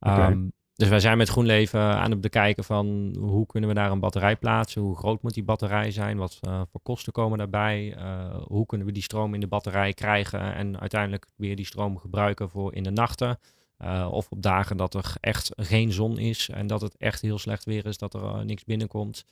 [0.02, 4.00] Ehm, dus wij zijn met GroenLeven aan het bekijken van hoe kunnen we daar een
[4.00, 4.82] batterij plaatsen?
[4.82, 6.18] Hoe groot moet die batterij zijn?
[6.18, 7.96] Wat eh, voor kosten komen daarbij?
[7.98, 11.98] Eh, hoe kunnen we die stroom in de batterij krijgen en uiteindelijk weer die stroom
[11.98, 13.40] gebruiken voor in de nachten?
[13.78, 17.38] Eh, of op dagen dat er echt geen zon is en dat het echt heel
[17.38, 19.26] slecht weer is, dat er niks binnenkomt.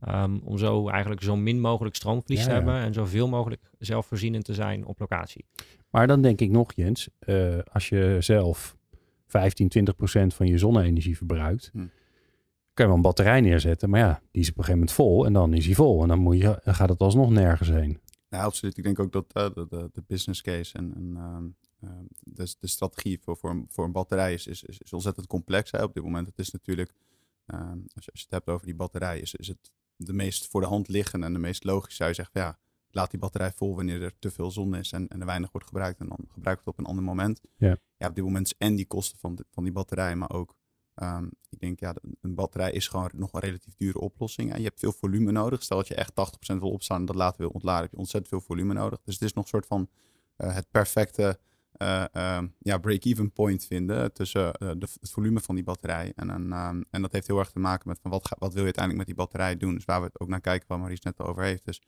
[0.00, 2.56] Ehm, om zo eigenlijk zo min mogelijk stroomverlies Ja, te ja.
[2.56, 5.44] hebben en zoveel mogelijk zelfvoorzienend te zijn op locatie.
[5.90, 7.08] Maar dan denk ik nog, Jens,
[7.72, 8.76] als je zelf
[9.38, 11.78] 15, 20 procent van je zonne-energie verbruikt, Hm.
[11.78, 11.88] kan
[12.74, 13.90] je wel een batterij neerzetten.
[13.90, 16.02] Maar ja, die is op een gegeven moment vol en dan is die vol.
[16.02, 17.98] En dan, moet je, dan gaat het alsnog nergens heen.
[18.28, 18.76] Ja, absoluut.
[18.76, 21.46] Ik denk ook dat eh, de, de, de business case en, en ehm,
[21.80, 25.70] ehm, de, de strategie voor, voor, een, voor een batterij is, is, is ontzettend complex
[25.70, 26.26] hè, op dit moment.
[26.26, 26.92] Het is natuurlijk,
[27.46, 30.46] ehm, als, je, als je het hebt over die batterij, is, is het de meest
[30.46, 32.58] voor de hand liggende en de meest logisch zou je zeggen, ja,
[32.94, 35.66] laat die batterij vol wanneer er te veel zon is en, en er weinig wordt
[35.66, 37.40] gebruikt en dan gebruik het op een ander moment.
[37.56, 37.76] Ja.
[37.96, 40.54] ja op dit moment is en die kosten van, de- van die batterij, maar ook,
[40.94, 44.50] ehm, ik denk ja, een batterij is gewoon nog een relatief dure oplossing.
[44.50, 44.56] Hè.
[44.56, 45.62] Je hebt veel volume nodig.
[45.62, 48.32] Stel dat je echt 80% wil opstaan en dat later wil ontladen, heb je ontzettend
[48.32, 49.00] veel volume nodig.
[49.04, 49.88] Dus het is nog een soort van
[50.36, 51.38] eh, het perfecte
[51.74, 56.12] eh, ehm, ja, break-even point vinden tussen eh, de, het volume van die batterij.
[56.16, 58.48] En, een, ehm, en dat heeft heel erg te maken met van wat, ga- wat
[58.52, 59.74] wil je uiteindelijk met die batterij doen.
[59.74, 61.64] Dus waar we het ook naar kijken, waar Maries net over heeft.
[61.64, 61.82] Dus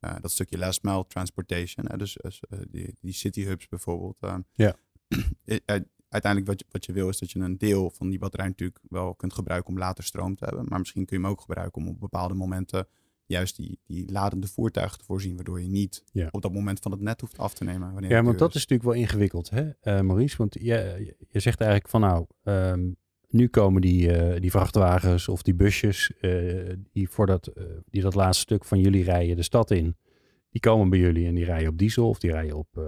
[0.00, 1.86] eh, dat stukje last mile transportation.
[1.88, 4.16] Hè, dus dus, eh, die, die city hubs bijvoorbeeld.
[4.20, 4.74] ehm, Ja.
[5.44, 8.18] eh, eh, uiteindelijk wat je, wat je wil is dat je een deel van die
[8.18, 10.64] batterij natuurlijk wel kunt gebruiken om later stroom te hebben.
[10.68, 12.86] Maar misschien kun je hem ook gebruiken om op bepaalde momenten
[13.26, 15.34] juist die, die ladende voertuigen te voorzien.
[15.34, 16.28] Waardoor je niet Ja.
[16.30, 18.08] op dat moment van het net hoeft af te nemen.
[18.08, 20.36] Ja, want dat is natuurlijk wel ingewikkeld, hè, eh, Maurice?
[20.36, 22.90] Want je, je zegt eigenlijk van nou, ehm,
[23.32, 28.02] nu komen die, eh, die vrachtwagens of die busjes eh, die, voor dat, eh, die
[28.02, 29.96] dat laatste stuk van jullie rijden de stad in.
[30.50, 32.84] Die komen bij jullie en die rijden op diesel of die rijden op, eh,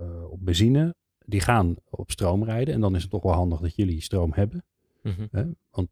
[0.00, 0.94] eh, op benzine.
[1.26, 4.32] Die gaan op stroom rijden en dan is het toch wel handig dat jullie stroom
[4.32, 4.64] hebben.
[5.02, 5.26] Mhm.
[5.30, 5.44] Hè?
[5.70, 5.88] Want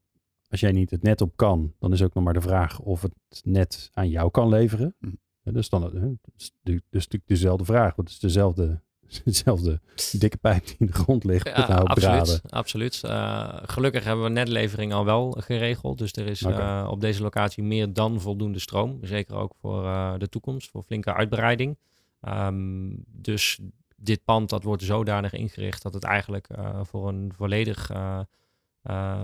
[0.49, 3.03] als jij niet het net op kan, dan is ook nog maar de vraag of
[3.03, 3.15] het
[3.45, 4.95] net aan jou kan leveren.
[5.43, 5.95] Hè, Dus dan dat
[6.31, 6.53] is
[6.91, 8.83] natuurlijk dezelfde vraag, want het is dezelfde,
[9.25, 9.81] dezelfde
[10.13, 12.21] dikke pijp die in de grond ligt met een hoop draden.
[12.21, 12.53] absoluut.
[12.53, 13.05] absoluut.
[13.05, 15.99] Eh, gelukkig hebben we netlevering al wel geregeld.
[15.99, 18.99] Dus er is eh, op deze locatie meer dan voldoende stroom.
[19.03, 21.79] Zeker ook voor eh, de toekomst, voor flinke uitbreiding.
[22.21, 23.59] Ehm, dus
[23.97, 26.49] dit pand dat wordt zodanig ingericht dat het eigenlijk
[26.83, 27.91] voor een volledig...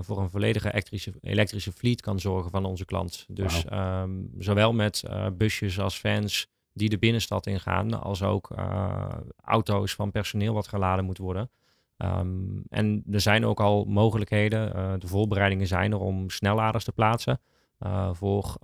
[0.01, 3.25] voor een volledige elektrische, elektrische fleet kan zorgen van onze klant.
[3.29, 5.03] Dus ehm, zowel met
[5.37, 9.09] busjes als vans die de binnenstad ingaan, als ook eh,
[9.41, 11.51] auto's van personeel wat geladen moet worden.
[11.97, 16.93] Ehm, en er zijn ook al mogelijkheden, eh, de voorbereidingen zijn er om snelladers te
[16.93, 17.41] plaatsen
[17.79, 18.57] eh, voor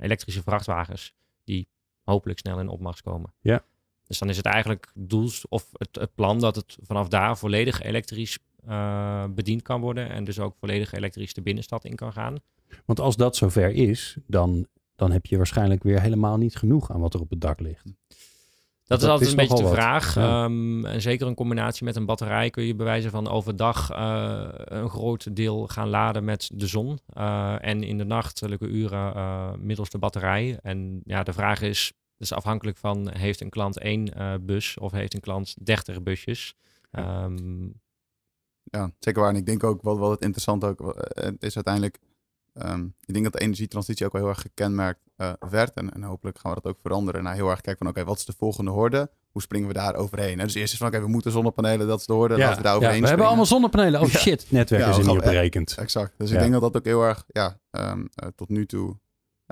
[0.00, 1.68] elektrische vrachtwagens die
[2.04, 3.32] hopelijk snel in opmars komen.
[3.40, 3.64] Ja.
[4.06, 7.82] Dus dan is het eigenlijk doels of het, het plan dat het vanaf daar volledig
[7.82, 8.38] elektrisch
[9.30, 12.36] bediend kan worden en dus ook volledig elektrisch de binnenstad in kan gaan.
[12.84, 14.66] Want als dat zover is, dan,
[15.00, 17.84] dan heb je waarschijnlijk weer helemaal niet genoeg aan wat er op het dak ligt.
[17.84, 20.14] Dat is Dat altijd is een beetje de vraag.
[20.14, 20.44] Ja.
[20.44, 24.88] Ehm, en zeker in combinatie met een batterij kun je bewijzen van overdag eh, een
[24.88, 26.98] groot deel gaan laden met de zon.
[27.06, 30.58] eh, en in de nachtelijke uren eh, middels de batterij.
[30.62, 34.92] En ja, de vraag is, dus afhankelijk van heeft een klant één eh, bus of
[34.92, 36.54] heeft een klant 30 busjes.
[36.90, 37.68] Ehm,
[38.62, 39.30] Ja, zeker waar.
[39.30, 41.08] En ik denk ook wat, wat het interessant ook
[41.38, 41.98] is uiteindelijk.
[42.54, 45.74] Ehm, ik denk dat de energietransitie ook wel heel erg gekenmerkt eh, werd.
[45.74, 47.22] En, en hopelijk gaan we dat ook veranderen.
[47.22, 49.10] Naar heel erg kijken van oké, wat is de volgende horde?
[49.30, 50.38] Hoe springen we daar overheen?
[50.38, 52.36] Dus eerst is van oké, we moeten zonnepanelen, dat is de horde.
[52.38, 54.00] laten we daar ja, overheen we hebben allemaal zonnepanelen.
[54.00, 54.18] Oh Ja.
[54.18, 55.74] shit, netwerk Ja, is er niet op berekend.
[55.78, 56.14] Exact.
[56.18, 56.34] Dus Ja.
[56.34, 58.96] ik denk dat dat ook heel erg, ja, ehm, eh, tot nu toe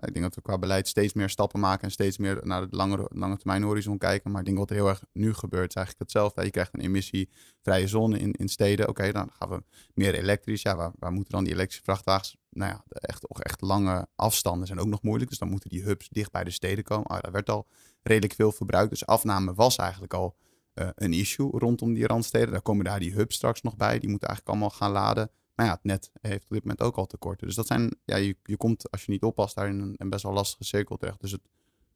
[0.00, 2.76] ik denk dat we qua beleid steeds meer stappen maken en steeds meer naar de
[2.76, 4.30] langere, lange termijn horizon kijken.
[4.30, 6.44] Maar ik denk wat heel erg nu gebeurt, is eigenlijk hetzelfde.
[6.44, 8.88] Je krijgt een emissievrije zone in, in steden.
[8.88, 9.62] Oké, dan gaan we
[9.94, 10.62] meer elektrisch.
[10.62, 12.36] Ja, waar, waar moeten dan die elektrische vrachtwagens?
[12.50, 15.30] Nou ja, echt, echt lange afstanden zijn ook nog moeilijk.
[15.30, 17.06] Dus dan moeten die hubs dicht bij de steden komen.
[17.06, 17.66] Ah, daar werd al
[18.02, 18.90] redelijk veel verbruikt.
[18.90, 20.36] Dus afname was eigenlijk al
[20.74, 22.50] uh, een issue rondom die randsteden.
[22.50, 23.98] Daar komen daar die hubs straks nog bij.
[23.98, 25.30] Die moeten eigenlijk allemaal gaan laden.
[25.58, 27.46] Maar ja, het net heeft op dit moment ook al tekorten.
[27.46, 30.10] Dus dat zijn, ja, je, je komt als je niet oppast daar in een, een
[30.10, 31.20] best wel lastige cirkel terecht.
[31.20, 31.40] Dus het,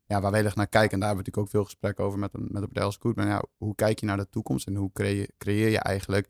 [0.07, 2.18] ja, waar wij echt naar kijken, en daar hebben we natuurlijk ook veel gesprekken over
[2.18, 2.98] met, een, met de partij als.
[3.14, 6.29] Maar ja, hoe kijk je naar de toekomst en hoe creëer, creëer je eigenlijk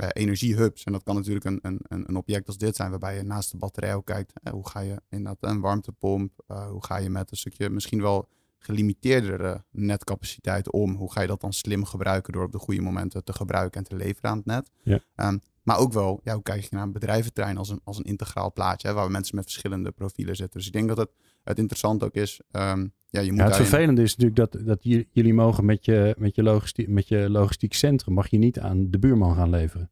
[0.00, 0.84] uh, energiehubs?
[0.84, 3.56] En dat kan natuurlijk een, een, een object als dit zijn, waarbij je naast de
[3.56, 4.32] batterij ook kijkt.
[4.50, 8.28] hoe ga je inderdaad een warmtepomp, uh, hoe ga je met een stukje misschien wel
[8.58, 10.94] gelimiteerdere netcapaciteit om.
[10.94, 13.86] Hoe ga je dat dan slim gebruiken door op de goede momenten te gebruiken en
[13.88, 14.70] te leveren aan het net?
[14.82, 15.28] Ja.
[15.28, 18.04] Um, maar ook wel, ja, hoe kijk je naar een bedrijventerrein als een, als een
[18.04, 20.58] integraal plaatje, hè, waar mensen met verschillende profielen zitten.
[20.58, 21.10] Dus ik denk dat het,
[21.44, 22.40] het interessant ook is.
[22.50, 26.14] Um, ja, je moet ja, het vervelende is natuurlijk dat, dat jullie mogen met je,
[26.18, 29.90] met, je logistiek, met je logistiek centrum, mag je niet aan de buurman gaan leveren.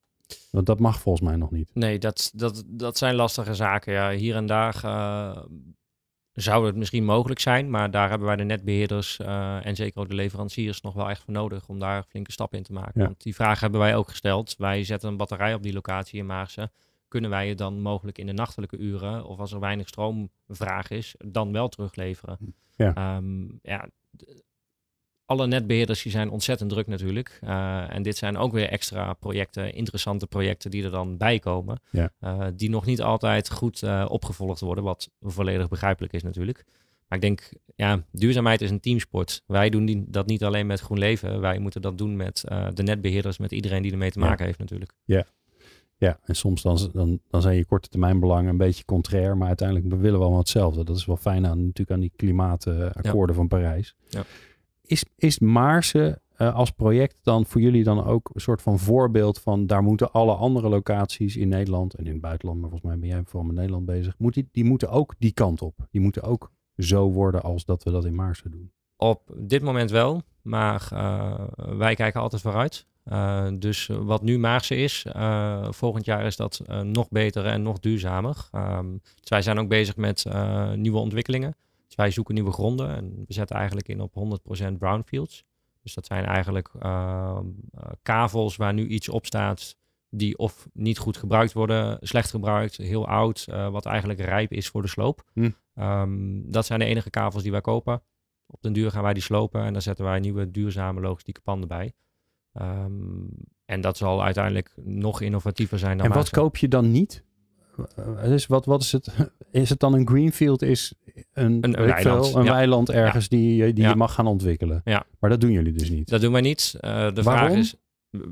[0.50, 1.70] Want dat mag volgens mij nog niet.
[1.74, 3.92] Nee, dat, dat, dat zijn lastige zaken.
[3.92, 4.10] Ja.
[4.10, 5.42] Hier en daar uh,
[6.34, 10.08] zou het misschien mogelijk zijn, maar daar hebben wij de netbeheerders uh, en zeker ook
[10.08, 13.02] de leveranciers nog wel echt voor nodig om daar flinke stappen in te maken.
[13.02, 14.54] Want die vraag hebben wij ook gesteld.
[14.58, 16.72] Wij zetten een batterij op die locatie in Maarsen.
[17.08, 21.14] Kunnen wij het dan mogelijk in de nachtelijke uren of als er weinig stroomvraag is,
[21.18, 22.54] dan wel terugleveren?
[22.76, 23.16] Ja.
[23.16, 23.88] Um, ja
[25.26, 27.38] alle netbeheerders die zijn ontzettend druk natuurlijk.
[27.44, 31.80] Uh, en dit zijn ook weer extra projecten, interessante projecten die er dan bij komen.
[31.90, 32.12] Ja.
[32.20, 36.64] Uh, die nog niet altijd goed uh, opgevolgd worden, wat volledig begrijpelijk is natuurlijk.
[37.08, 39.42] Maar ik denk, ja, duurzaamheid is een teamsport.
[39.46, 41.40] Wij doen die, dat niet alleen met GroenLeven.
[41.40, 44.44] Wij moeten dat doen met de netbeheerders, met iedereen die ermee te maken ja.
[44.44, 44.92] heeft natuurlijk.
[45.04, 45.24] Ja.
[45.96, 49.48] Ja, en soms dan, dan, dan zijn je korte termijn belangen een beetje contrair, maar
[49.48, 50.84] uiteindelijk willen we allemaal hetzelfde.
[50.84, 53.40] Dat is wel fijn aan natuurlijk aan die klimaatakkoorden ja.
[53.40, 53.94] van Parijs.
[54.08, 54.24] Ja
[54.86, 59.40] is, is Maarsen uh, als project dan voor jullie dan ook een soort van voorbeeld
[59.40, 63.00] van daar moeten alle andere locaties in Nederland en in het buitenland, maar volgens mij
[63.00, 65.74] ben jij vooral met Nederland bezig, moet die, die moeten ook die kant op.
[65.90, 68.70] Die moeten ook zo worden als dat we dat in Maarsen doen.
[68.96, 72.86] Op dit moment wel, maar uh, wij kijken altijd vooruit.
[73.12, 75.06] Uh, dus wat nu Maarsen is,
[75.70, 78.48] volgend jaar is dat nog beter en nog duurzamer.
[78.52, 80.24] Um, dus wij zijn ook bezig met
[80.74, 81.56] nieuwe ontwikkelingen.
[81.94, 84.40] Dus wij zoeken nieuwe gronden en we zetten eigenlijk in op
[84.74, 85.44] 100% brownfields.
[85.82, 87.38] Dus dat zijn eigenlijk uh,
[88.02, 89.76] kavels waar nu iets op staat
[90.08, 94.68] die of niet goed gebruikt worden, slecht gebruikt, heel oud, uh, wat eigenlijk rijp is
[94.68, 95.24] voor de sloop.
[95.32, 95.50] Hm.
[95.74, 98.02] Um, dat zijn de enige kavels die wij kopen.
[98.46, 101.68] Op den duur gaan wij die slopen en dan zetten wij nieuwe duurzame logistieke panden
[101.68, 101.92] bij.
[102.52, 103.28] Um,
[103.64, 107.24] en dat zal uiteindelijk nog innovatiever zijn dan En wat koop je dan niet?
[108.24, 109.08] Dus wat, wat is het?
[109.50, 110.62] Is het dan een greenfield?
[110.62, 110.94] Is
[111.32, 112.52] een, een, een weiland, veel, een ja.
[112.52, 113.36] weiland ergens ja.
[113.36, 113.90] die, die ja.
[113.90, 114.80] je mag gaan ontwikkelen?
[114.84, 115.04] Ja.
[115.18, 116.08] Maar dat doen jullie dus niet?
[116.08, 116.74] Dat doen wij niet.
[116.80, 117.48] Uh, de Waarom?
[117.48, 117.74] vraag is,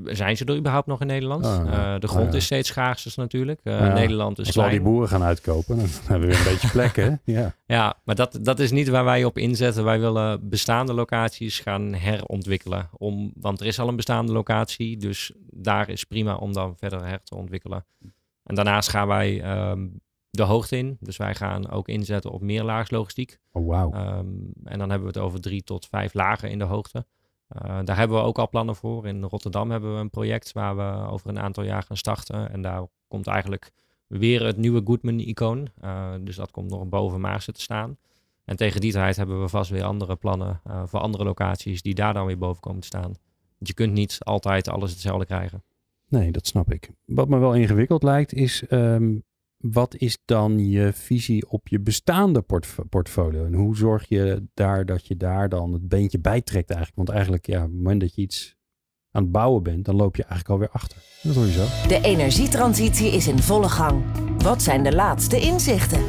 [0.05, 1.45] zijn ze er überhaupt nog in Nederland?
[1.45, 2.37] Oh, uh, de grond oh, ja.
[2.37, 3.59] is steeds schaarser natuurlijk.
[3.63, 3.93] Uh.
[3.93, 7.21] Nederland is Als al die boeren gaan uitkopen, dan hebben we weer een beetje plekken.
[7.25, 7.55] Ja.
[7.65, 9.83] Ja, maar dat, dat is niet waar wij op inzetten.
[9.83, 12.89] Wij willen bestaande locaties gaan herontwikkelen.
[12.97, 17.05] Om, want er is al een bestaande locatie, dus daar is prima om dan verder
[17.05, 17.85] her te ontwikkelen.
[18.43, 20.97] En daarnaast gaan wij um, de hoogte in.
[20.99, 23.39] Dus wij gaan ook inzetten op meerlaagslogistiek.
[23.51, 23.93] Oh, wauw.
[23.93, 27.05] Um, en dan hebben we het over drie tot vijf lagen in de hoogte.
[27.49, 29.07] Uh, daar hebben we ook al plannen voor.
[29.07, 32.51] In Rotterdam hebben we een project waar we over een aantal jaar gaan starten.
[32.51, 33.71] En daar komt eigenlijk
[34.07, 35.67] weer het nieuwe Goodman-icoon.
[35.83, 37.97] Uh, dus dat komt nog boven Maarsen te staan.
[38.45, 41.93] En tegen die tijd hebben we vast weer andere plannen uh, voor andere locaties die
[41.93, 43.01] daar dan weer boven komen te staan.
[43.57, 45.63] Want je kunt niet altijd alles hetzelfde krijgen.
[46.13, 46.91] Nee, dat snap ik.
[47.05, 49.23] Wat me wel ingewikkeld lijkt is, um,
[49.57, 53.45] wat is dan je visie op je bestaande portf portfolio?
[53.45, 56.97] En hoe zorg je daar dat je daar dan het beentje bijtrekt eigenlijk?
[56.97, 58.55] Want eigenlijk, ja, op het moment dat je iets
[59.11, 60.97] aan het bouwen bent, dan loop je eigenlijk alweer achter.
[61.23, 61.87] Dat hoor je zo.
[61.87, 64.03] De energietransitie is in volle gang.
[64.43, 66.03] Wat zijn de laatste inzichten?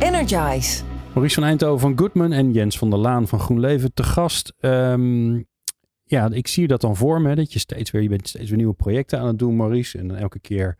[0.00, 0.84] Energize.
[1.14, 4.54] Maurice van Eindhoven van Goodman en Jens van der Laan van GroenLeven te gast.
[4.60, 5.50] Um,
[6.12, 8.58] ja, ik zie dat dan voor me, dat je steeds weer, je bent steeds weer
[8.58, 9.98] nieuwe projecten aan het doen, Maurice.
[9.98, 10.76] En dan elke keer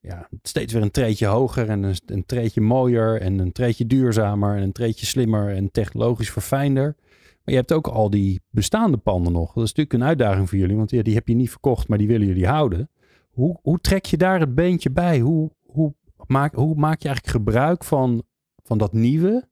[0.00, 4.56] ja, steeds weer een treetje hoger en een, een treetje mooier en een treetje duurzamer
[4.56, 6.96] en een treetje slimmer en technologisch verfijnder.
[7.44, 9.52] Maar je hebt ook al die bestaande panden nog.
[9.52, 11.98] Dat is natuurlijk een uitdaging voor jullie, want ja, die heb je niet verkocht, maar
[11.98, 12.90] die willen jullie houden.
[13.30, 15.18] Hoe, hoe trek je daar het beentje bij?
[15.18, 15.94] Hoe, hoe,
[16.26, 18.22] maak, hoe maak je eigenlijk gebruik van,
[18.62, 19.48] van dat nieuwe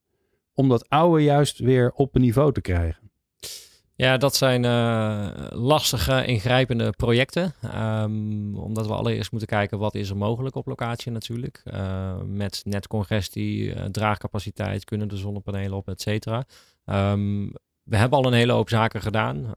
[0.55, 3.08] om dat oude juist weer op een niveau te krijgen?
[4.01, 7.55] Ja, dat zijn uh, lastige, ingrijpende projecten.
[7.75, 11.63] Um, omdat we allereerst moeten kijken wat is er mogelijk op locatie natuurlijk.
[11.65, 16.45] Uh, met netcongestie, uh, draagcapaciteit, kunnen de zonnepanelen op, et cetera.
[16.85, 19.53] Um, we hebben al een hele hoop zaken gedaan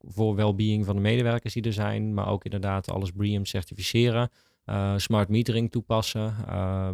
[0.00, 2.14] voor well-being van de medewerkers die er zijn.
[2.14, 4.30] Maar ook inderdaad alles BREEAM certificeren.
[4.96, 6.34] smart metering toepassen.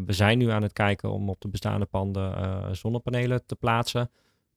[0.07, 4.11] we zijn nu aan het kijken om op de bestaande panden zonnepanelen te plaatsen.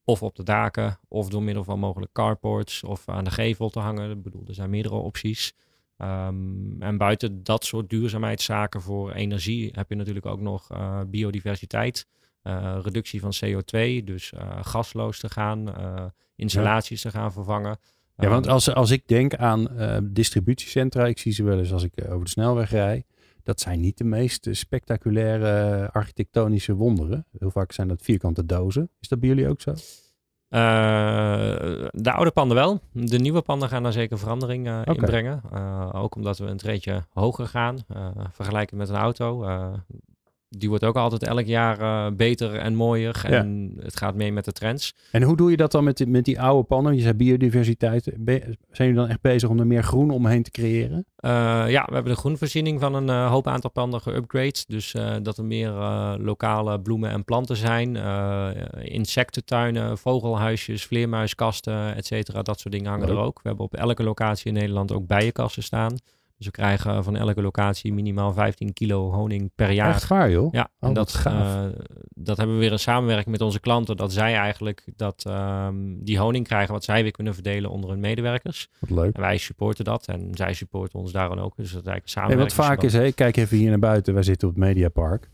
[0.05, 3.79] Of op de daken, of door middel van mogelijk carports of aan de gevel te
[3.79, 4.11] hangen.
[4.11, 5.53] Ik bedoel, er zijn meerdere opties.
[5.97, 12.07] Um, en buiten dat soort duurzaamheidszaken voor energie heb je natuurlijk ook nog uh, biodiversiteit,
[12.43, 15.73] uh, reductie van CO2, dus uh, gasloos te gaan,
[16.35, 17.09] installaties ja.
[17.09, 17.77] te gaan vervangen.
[18.17, 19.67] Ja, want als, als ik denk aan
[20.03, 23.05] distributiecentra, ik zie ze wel eens als ik over de snelweg rij
[23.45, 27.25] dat zijn niet de meest spectaculaire architectonische wonderen.
[27.39, 28.89] Heel vaak zijn dat vierkante dozen.
[28.99, 29.71] Is dat bij jullie ook zo?
[29.71, 29.77] Uh,
[31.91, 32.79] de oude panden wel.
[32.91, 34.95] De nieuwe panden gaan daar zeker verandering uh, okay.
[34.95, 35.41] in brengen.
[35.53, 37.77] Uh, ook omdat we een treetje hoger gaan.
[38.31, 39.43] vergelijken met een auto
[40.57, 43.21] die wordt ook altijd elk jaar uh, beter en mooier.
[43.25, 44.95] En het gaat mee met de trends.
[45.11, 46.95] En hoe doe je dat dan met die, met die oude pannen?
[46.95, 48.03] Je zei biodiversiteit.
[48.03, 51.05] zijn jullie dan echt bezig om er meer groen omheen te creëren?
[51.19, 51.31] Uh,
[51.67, 54.65] ja, we hebben de groenvoorziening van een uh, hoop aantal panden geüpgrade.
[54.67, 55.71] Dus dat er meer
[56.19, 57.95] lokale bloemen en planten zijn.
[58.81, 62.41] insectentuinen, vogelhuisjes, vleermuiskasten, et cetera.
[62.41, 63.35] Dat soort dingen hangen er ook.
[63.41, 65.95] We hebben op elke locatie in Nederland ook bijenkasten staan.
[66.37, 69.89] Dus we krijgen van elke locatie minimaal 15 kilo honing per jaar.
[69.89, 70.53] Echt waar joh?
[70.53, 71.65] Ja, oh, en dat, uh,
[72.09, 73.97] dat hebben we weer een samenwerking met onze klanten.
[73.97, 77.99] Dat zij eigenlijk dat, um, die honing krijgen wat zij weer kunnen verdelen onder hun
[77.99, 78.69] medewerkers.
[78.79, 79.15] Wat leuk.
[79.15, 81.55] En wij supporten dat en zij supporten ons daar dan ook.
[81.55, 82.57] Dus dat is eigenlijk samenwerking.
[82.57, 84.13] Wat vaak is, hè, kijk even hier naar buiten.
[84.13, 85.29] Wij zitten op het Mediapark.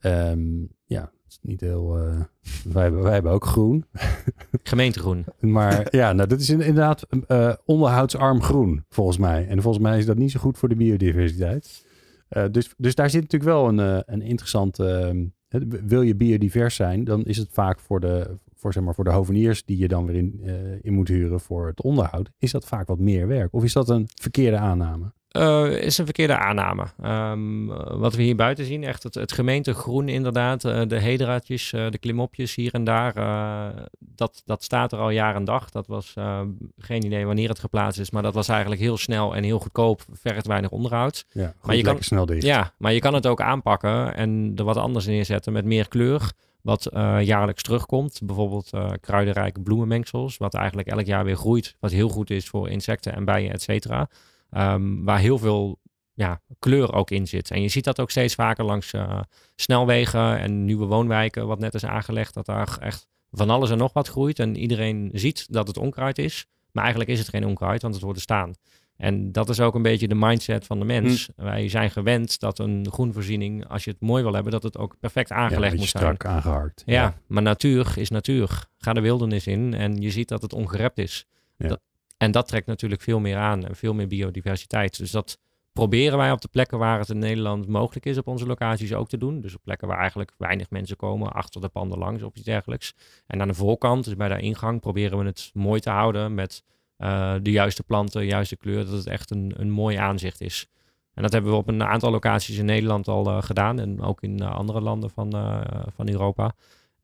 [0.00, 1.98] Um, ja, is niet heel.
[1.98, 2.20] Uh,
[2.64, 3.84] wij, hebben, wij hebben ook groen.
[4.62, 5.24] Gemeentegroen.
[5.40, 9.46] maar ja, nou, dat is inderdaad uh, onderhoudsarm groen, volgens mij.
[9.48, 11.86] En volgens mij is dat niet zo goed voor de biodiversiteit.
[12.30, 14.78] Uh, dus, dus daar zit natuurlijk wel een, een interessant.
[14.78, 15.26] Ehm,
[15.86, 19.10] wil je biodivers zijn, dan is het vaak voor de, voor, zeg maar, voor de
[19.10, 20.40] hoveniers die je dan weer in,
[20.82, 23.54] in moet huren voor het onderhoud, is dat vaak wat meer werk.
[23.54, 25.12] Of is dat een verkeerde aanname?
[25.38, 26.86] Uh, is een verkeerde aanname.
[27.04, 27.66] Um,
[27.98, 30.64] wat we hier buiten zien, echt het, het gemeentegroen inderdaad.
[30.64, 33.14] Uh, de hedraatjes, uh, de klimopjes hier en daar.
[33.98, 35.70] dat, dat staat er al jaar en dag.
[35.70, 36.14] Dat was
[36.78, 38.10] geen idee wanneer het geplaatst is.
[38.10, 40.02] Maar dat was eigenlijk heel snel en heel goedkoop.
[40.12, 41.24] Vergt weinig onderhoud.
[41.30, 42.42] Ja, maar je kan, snel dicht.
[42.42, 46.32] Ja, maar je kan het ook aanpakken en er wat anders neerzetten met meer kleur.
[46.62, 48.20] Wat jaarlijks terugkomt.
[48.24, 48.70] Bijvoorbeeld
[49.00, 50.36] kruidenrijke bloemenmengsels.
[50.36, 51.76] Wat eigenlijk elk jaar weer groeit.
[51.80, 54.08] Wat heel goed is voor insecten en bijen, et cetera.
[54.50, 55.78] Um, waar heel veel
[56.14, 57.50] ja, kleur ook in zit.
[57.50, 59.20] En je ziet dat ook steeds vaker langs uh,
[59.56, 63.92] snelwegen en nieuwe woonwijken, wat net is aangelegd, dat daar echt van alles en nog
[63.92, 64.38] wat groeit.
[64.38, 68.02] En iedereen ziet dat het onkruid is, maar eigenlijk is het geen onkruid, want het
[68.02, 68.54] wordt er staan.
[68.96, 71.30] En dat is ook een beetje de mindset van de mens.
[71.36, 71.44] Hm.
[71.44, 74.96] Wij zijn gewend dat een groenvoorziening, als je het mooi wil hebben, dat het ook
[75.00, 76.14] perfect aangelegd ja, moet zijn.
[76.14, 76.82] Strak aangeharkt.
[76.86, 78.68] Ja, ja, maar natuur is natuur.
[78.78, 81.26] Ga de wildernis in en je ziet dat het ongerept is.
[81.56, 81.68] Ja.
[81.68, 81.80] Dat,
[82.18, 84.98] en dat trekt natuurlijk veel meer aan en veel meer biodiversiteit.
[84.98, 85.38] Dus dat
[85.72, 89.08] proberen wij op de plekken waar het in Nederland mogelijk is op onze locaties ook
[89.08, 89.40] te doen.
[89.40, 92.94] Dus op plekken waar eigenlijk weinig mensen komen, achter de panden langs of iets dergelijks.
[93.26, 96.62] En aan de voorkant, dus bij de ingang, proberen we het mooi te houden met
[96.98, 100.66] uh, de juiste planten, de juiste kleur, dat het echt een, een mooi aanzicht is.
[101.14, 104.22] En dat hebben we op een aantal locaties in Nederland al uh, gedaan en ook
[104.22, 105.30] in uh, andere landen van,
[105.94, 106.54] van Europa.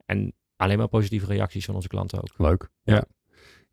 [0.05, 2.33] En alleen maar positieve reacties van onze klanten ook.
[2.37, 2.69] Leuk.
[2.83, 3.03] ja.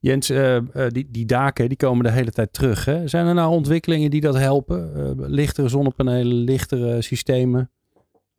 [0.03, 2.85] Jens, uh, uh, die, die daken die komen de hele tijd terug.
[2.85, 3.09] Hè?
[3.09, 4.97] Zijn er nou ontwikkelingen die dat helpen?
[4.97, 7.71] Uh, lichtere zonnepanelen, lichtere systemen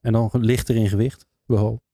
[0.01, 1.25] en dan lichter in gewicht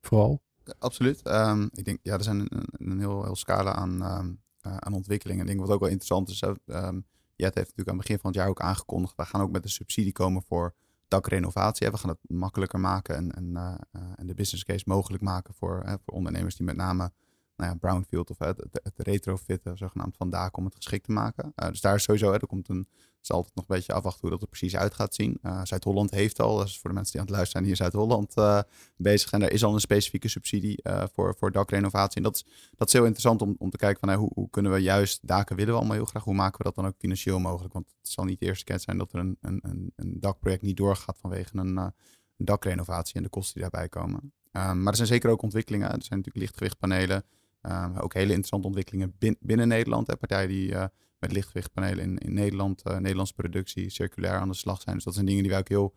[0.02, 0.42] vooral?
[0.80, 1.28] Absoluut.
[1.28, 5.42] Um, ik denk, ja, er zijn een, een heel, heel scala aan, um, aan ontwikkelingen.
[5.42, 7.06] Ik denk wat ook wel interessant is, um,
[7.36, 9.64] Jet heeft natuurlijk aan het begin van het jaar ook aangekondigd, we gaan ook met
[9.64, 10.74] een subsidie komen voor
[11.08, 11.90] dakrenovatie.
[11.90, 13.80] We gaan het makkelijker maken en, en,
[14.16, 17.12] en de business case mogelijk maken voor, voor ondernemers die met name
[17.60, 21.12] nou ja, brownfield of het, het, het retrofitten zogenaamd van daken om het geschikt te
[21.12, 21.54] maken.
[21.56, 22.88] Uh, dus daar is sowieso, hè, er komt een,
[23.22, 25.38] is altijd nog een beetje afwachten hoe dat er precies uit gaat zien.
[25.42, 28.66] Uh, Zuid-Holland heeft al, dus voor de mensen die aan het luisteren zijn, hier Zuid-Holland
[28.98, 29.32] bezig.
[29.32, 32.18] En er is al een specifieke subsidie voor, voor dakrenovatie.
[32.18, 32.46] En dat is,
[32.76, 35.56] dat is heel interessant om, om te kijken van hoe, hoe kunnen we juist daken
[35.56, 36.24] willen we allemaal heel graag.
[36.24, 37.74] Hoe maken we dat dan ook financieel mogelijk?
[37.74, 40.62] Want het zal niet de eerste keer zijn dat er een, een, een, een dakproject
[40.62, 41.94] niet doorgaat vanwege een, een
[42.38, 44.34] dakrenovatie en de kosten die daarbij komen.
[44.52, 45.88] maar er zijn zeker ook ontwikkelingen.
[45.88, 47.24] Er zijn natuurlijk lichtgewichtpanelen.
[47.62, 50.08] Um, ook hele interessante ontwikkelingen binnen Nederland.
[50.08, 50.86] Hè, partijen die uh,
[51.20, 54.96] met lichtgewichtpanelen in, in Nederland, uh, Nederlandse productie, circulair aan de slag zijn.
[54.96, 55.94] Dus dat zijn dingen die wij ook heel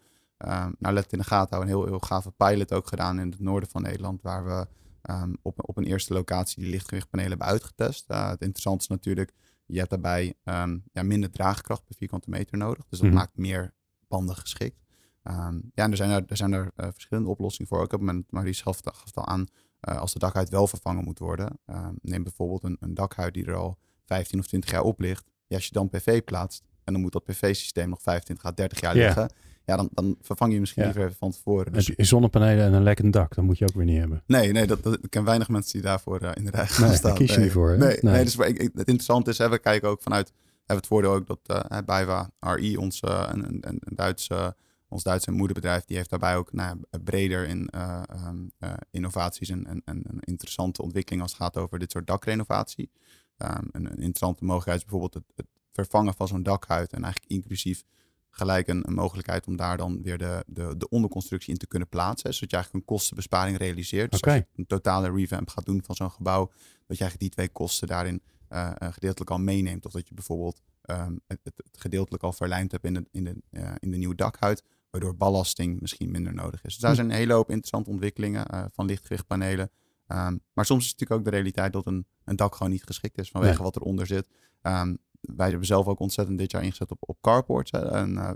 [0.47, 1.75] uh, nauwlettend in de gaten houden.
[1.75, 4.67] Een heel, heel gave pilot ook gedaan in het noorden van Nederland, waar we
[5.03, 8.11] ehm, op, op een eerste locatie die lichtgewichtpanelen hebben uitgetest.
[8.11, 9.33] Uh, het interessante is natuurlijk,
[9.67, 12.85] je hebt daarbij ehm, ja, minder draagkracht per vierkante meter nodig.
[12.89, 13.17] Dus dat Mhm.
[13.19, 13.75] maakt meer
[14.09, 14.81] panden geschikt.
[15.23, 17.79] Ehm, ja, en er zijn er, er, zijn er eh, verschillende oplossingen voor.
[17.79, 19.47] Ook op het moment, Maurice gaf, het- gaf het al aan,
[19.83, 21.59] eh, als de dakhuid wel vervangen moet worden.
[21.67, 25.25] ehm, neem bijvoorbeeld een, een dakhuid die er al 15 of 20 jaar op ligt.
[25.47, 28.81] Ja, als je dan PV plaatst en dan moet dat PV-systeem nog 25 à 30
[28.81, 29.05] jaar Ja.
[29.05, 29.31] liggen.
[29.65, 30.89] Ja, dan, dan vervang je misschien Ja.
[30.89, 31.73] liever even van tevoren.
[31.73, 34.23] Dus, zonnepanelen en een lekkend dak, dat moet je ook weer niet hebben.
[34.27, 36.87] nee, nee dat, dat, ik ken weinig mensen die daarvoor eh, in de rij gaan
[36.89, 37.11] Nee, staan.
[37.11, 37.45] daar kies je nee.
[37.45, 37.77] niet voor, hè?
[37.77, 38.13] Nee, Nee.
[38.15, 38.25] nee.
[38.25, 41.39] dus ik, het interessante is, hè, we kijken ook vanuit, hebben het voordeel ook dat
[41.69, 44.49] eh Bijwa RI, ons, eh, een, een, een Duits, eh,
[44.93, 49.67] ons Duitse moederbedrijf, die heeft daarbij ook nou, breder in eh, ehm, eh, innovaties en,
[49.67, 52.91] en, en een interessante ontwikkeling als het gaat over dit soort dakrenovatie.
[53.37, 57.33] Ehm, een, een interessante mogelijkheid is bijvoorbeeld het, het vervangen van zo'n dakhuid en eigenlijk
[57.33, 57.85] inclusief
[58.31, 61.89] gelijk een, een mogelijkheid om daar dan weer de, de, de onderconstructie in te kunnen
[61.89, 62.35] plaatsen.
[62.35, 64.11] Zodat je eigenlijk een kostenbesparing realiseert.
[64.11, 66.47] Dus als je een totale revamp gaat doen van zo'n gebouw,
[66.87, 69.87] dat je eigenlijk die twee kosten daarin eh, gedeeltelijk al meeneemt.
[69.87, 71.41] Of dat je bijvoorbeeld ehm, het,
[71.73, 73.37] gedeeltelijk al verlijmd hebt in de, in, de,
[73.79, 74.63] in de nieuwe dakhuid,
[74.93, 76.73] waardoor ballasting misschien minder nodig is.
[76.73, 76.97] Dus daar Hm.
[76.97, 79.71] zijn een hele hoop interessante ontwikkelingen eh, van lichtgewichtpanelen.
[80.07, 82.85] Ehm, maar soms is het natuurlijk ook de realiteit dat een, een dak gewoon niet
[82.85, 83.63] geschikt is vanwege Nee.
[83.63, 84.29] wat eronder zit.
[84.63, 87.71] Ehm, wij hebben zelf ook ontzettend dit jaar ingezet op, op carports.
[87.71, 87.89] Hè.
[87.91, 88.31] En, eh,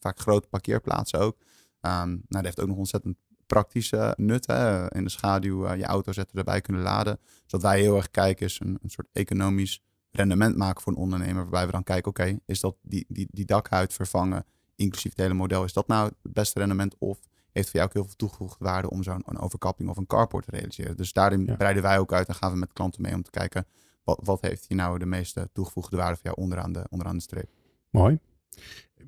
[0.00, 1.36] vaak grote parkeerplaatsen ook.
[1.80, 4.46] Ehm, nou, dat heeft ook nog ontzettend praktische nut.
[4.46, 4.94] Hè.
[4.94, 7.18] In de schaduw eh, je auto zetten, erbij kunnen laden.
[7.46, 11.42] Zodat wij heel erg kijken, is een, een soort economisch rendement maken voor een ondernemer.
[11.42, 14.44] Waarbij we dan kijken, oké, is dat die, die, die dakhuid vervangen,
[14.78, 16.94] inclusief het hele model, is dat nou het beste rendement?
[16.98, 17.18] Of
[17.52, 20.50] heeft voor jou ook heel veel toegevoegde waarde om zo'n overkapping of een carport te
[20.50, 20.96] realiseren?
[20.96, 21.54] Dus daarin Ja.
[21.56, 23.66] breiden wij ook uit en gaan we met klanten mee om te kijken,
[24.04, 27.22] wat, wat heeft hier nou de meeste toegevoegde waarde voor jou onderaan de, onderaan de
[27.22, 27.48] streep?
[27.90, 28.18] Mooi.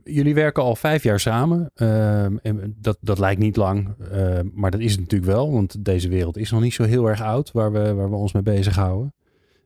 [0.05, 1.71] Jullie werken al vijf jaar samen.
[1.75, 5.53] Ehm, en dat, dat lijkt niet lang, ehm, maar dat is het natuurlijk wel.
[5.53, 8.33] Want deze wereld is nog niet zo heel erg oud waar we, waar we ons
[8.33, 9.15] mee bezighouden.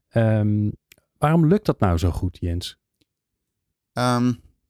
[0.08, 0.70] Ehm
[1.18, 2.78] waarom lukt dat nou zo goed, Jens?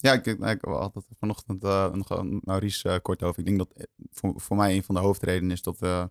[0.04, 3.38] Ja, ik, ik, had het vanochtend eh, nog Maurice eh, kort over.
[3.38, 6.10] Ik denk dat eh, voor, voor mij een van de hoofdredenen is dat we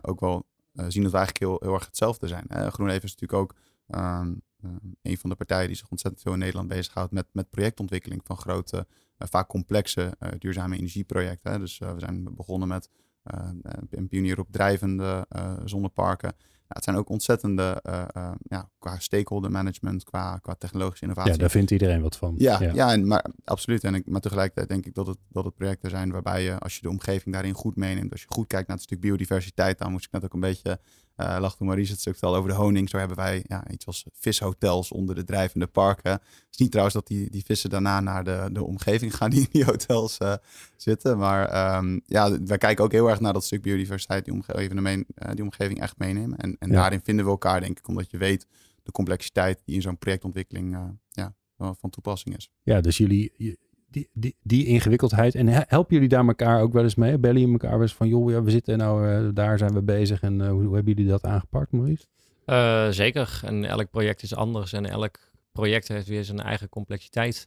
[0.00, 2.44] ook wel zien dat we eigenlijk heel, heel erg hetzelfde zijn.
[2.48, 3.54] Uh, GroenLeven is natuurlijk ook
[3.86, 4.32] ehm,
[4.62, 4.70] eh,
[5.02, 8.36] een van de partijen die zich ontzettend veel in Nederland bezighoudt met, met projectontwikkeling van
[8.36, 8.86] grote,
[9.18, 11.60] vaak complexe uh, duurzame energieprojecten.
[11.60, 12.88] Dus uh, we zijn begonnen met
[13.34, 13.50] uh,
[13.90, 16.34] een pionier op drijvende uh, zonneparken.
[16.70, 21.32] Ja, het zijn ook ontzettende, uh, ja, qua stakeholder management, qua, qua technologische innovatie.
[21.32, 22.34] Ja, daar vindt iedereen wat van.
[22.38, 22.72] Ja, ja.
[22.74, 23.84] ja en, maar absoluut.
[23.84, 26.74] En ik, maar tegelijkertijd denk ik dat het, dat het projecten zijn waarbij je, als
[26.74, 29.90] je de omgeving daarin goed meenemt, als je goed kijkt naar het stuk biodiversiteit, dan
[29.90, 30.80] moest ik net ook een beetje
[31.20, 32.88] uh, lachen toen Maurice het stuk vertelde over de honing.
[32.88, 36.12] Zo hebben wij ja, iets als vishotels onder de drijvende parken.
[36.12, 39.40] Het is niet trouwens dat die, die vissen daarna naar de, de omgeving gaan die
[39.40, 40.34] in die hotels uh,
[40.76, 41.18] zitten.
[41.18, 44.82] Maar um, ja, wij kijken ook heel erg naar dat stuk biodiversiteit, die, omge even
[44.82, 46.38] mee, uh, die omgeving echt meenemen.
[46.38, 46.74] En, en ja.
[46.74, 48.46] daarin vinden we elkaar, denk ik, omdat je weet
[48.82, 50.76] de complexiteit die in zo'n projectontwikkeling
[51.08, 52.50] ja, van toepassing is.
[52.62, 53.58] Ja, dus jullie,
[53.90, 55.34] die, die, ingewikkeldheid.
[55.34, 57.18] En helpen jullie daar elkaar ook wel eens mee?
[57.18, 59.82] Bellen jullie elkaar wel eens van, joh, ja, we zitten nou, uh, daar zijn we
[59.82, 60.22] bezig.
[60.22, 62.06] En uh, hoe, hebben jullie dat aangepakt, Maurice?
[62.46, 63.40] Uh, zeker.
[63.44, 64.72] En elk project is anders.
[64.72, 65.18] En elk
[65.52, 67.46] project heeft weer zijn eigen complexiteit.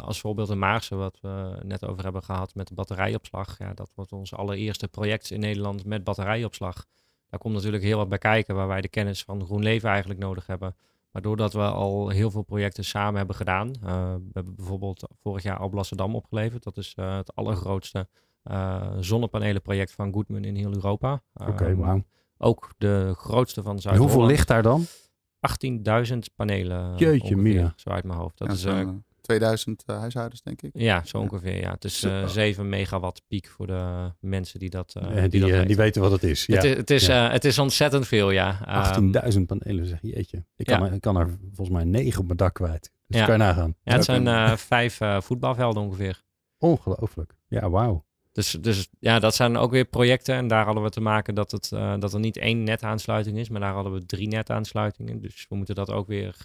[0.00, 3.58] Als voorbeeld de Maarse, wat we net over hebben gehad met de batterijopslag.
[3.58, 6.84] Ja, dat wordt ons allereerste project in Nederland met batterijopslag.
[7.30, 10.46] Daar komt natuurlijk heel wat bij kijken, waar wij de kennis van GroenLeven eigenlijk nodig
[10.46, 10.76] hebben.
[11.14, 13.68] Maar doordat we al heel veel projecten samen hebben gedaan.
[13.68, 16.62] Uh, we hebben bijvoorbeeld vorig jaar Alblasserdam opgeleverd.
[16.62, 18.08] Dat is uh, het allergrootste
[18.44, 21.22] uh, zonnepanelenproject van Goodman in heel Europa.
[21.34, 22.04] Oké, okay, wauw.
[22.38, 24.84] Ook de grootste van zuid Hoeveel ligt daar dan?
[24.84, 26.96] 18.000 panelen.
[26.96, 27.72] Jeetje, mina.
[27.76, 28.38] Zo uit mijn hoofd.
[28.38, 28.88] Dat ja, is uh,
[29.24, 30.70] 2000 uh, huishoudens, denk ik.
[30.72, 31.60] Ja, zo ongeveer.
[31.60, 31.70] Ja.
[31.70, 35.40] Het is uh, 7 megawatt piek voor de mensen die dat, uh, ja, die, die,
[35.40, 35.66] dat weten.
[35.66, 36.46] die, weten wat het is.
[36.46, 36.54] Ja.
[36.54, 37.30] Het, is, het, is, ja.
[37.30, 38.96] het is ontzettend veel, ja.
[38.96, 40.44] Um, 18.000 panelen, zeg jeetje.
[40.56, 42.92] Ik kan, ik kan er volgens mij 9 op mijn dak kwijt.
[43.06, 43.74] Dus kan je nagaan.
[43.82, 46.22] Ja, het zijn uh, vijf uh, voetbalvelden ongeveer.
[46.58, 47.34] Ongelooflijk.
[47.48, 48.04] Ja, wauw.
[48.32, 50.34] Dus, dus ja, dat zijn ook weer projecten.
[50.34, 53.48] En daar hadden we te maken dat, het, uh, dat er niet één netaansluiting is,
[53.48, 55.20] maar daar hadden we drie netaansluitingen.
[55.20, 56.36] Dus we moeten dat ook weer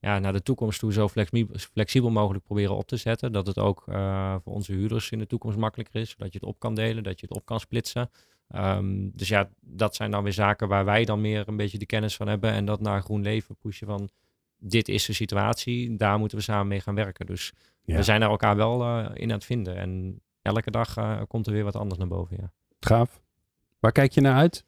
[0.00, 1.08] ja, naar de toekomst toe zo
[1.56, 3.32] flexibel, mogelijk proberen op te zetten.
[3.32, 6.14] Dat het ook uh, voor onze huurders in de toekomst makkelijker is.
[6.16, 8.10] Dat je het op kan delen, dat je het op kan splitsen.
[8.56, 11.86] Um, dus ja, dat zijn dan weer zaken waar wij dan meer een beetje de
[11.86, 12.50] kennis van hebben.
[12.50, 14.08] En dat naar groen leven pushen van
[14.58, 15.96] dit is de situatie.
[15.96, 17.26] Daar moeten we samen mee gaan werken.
[17.26, 17.52] Dus
[17.84, 17.96] ja.
[17.96, 19.76] we zijn er elkaar wel uh, in aan het vinden.
[19.76, 22.36] En elke dag uh, komt er weer wat anders naar boven.
[22.40, 22.52] Ja.
[22.80, 23.20] Gaaf.
[23.78, 24.64] Waar kijk je naar uit?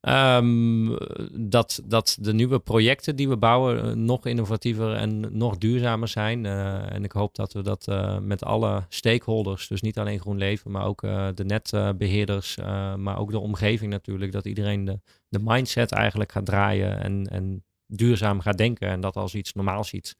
[0.00, 0.96] Ehm,
[1.32, 6.44] dat, dat de nieuwe projecten die we bouwen eh, nog innovatiever en nog duurzamer zijn.
[6.44, 10.70] Uh, en ik hoop dat we dat uh, met alle stakeholders, dus niet alleen GroenLeven,
[10.70, 11.00] maar ook
[11.34, 12.56] de netbeheerders,
[12.96, 17.64] maar ook de omgeving natuurlijk, dat iedereen de, de mindset eigenlijk gaat draaien en, en
[17.86, 20.16] duurzaam gaat denken en dat als iets normaals ziet.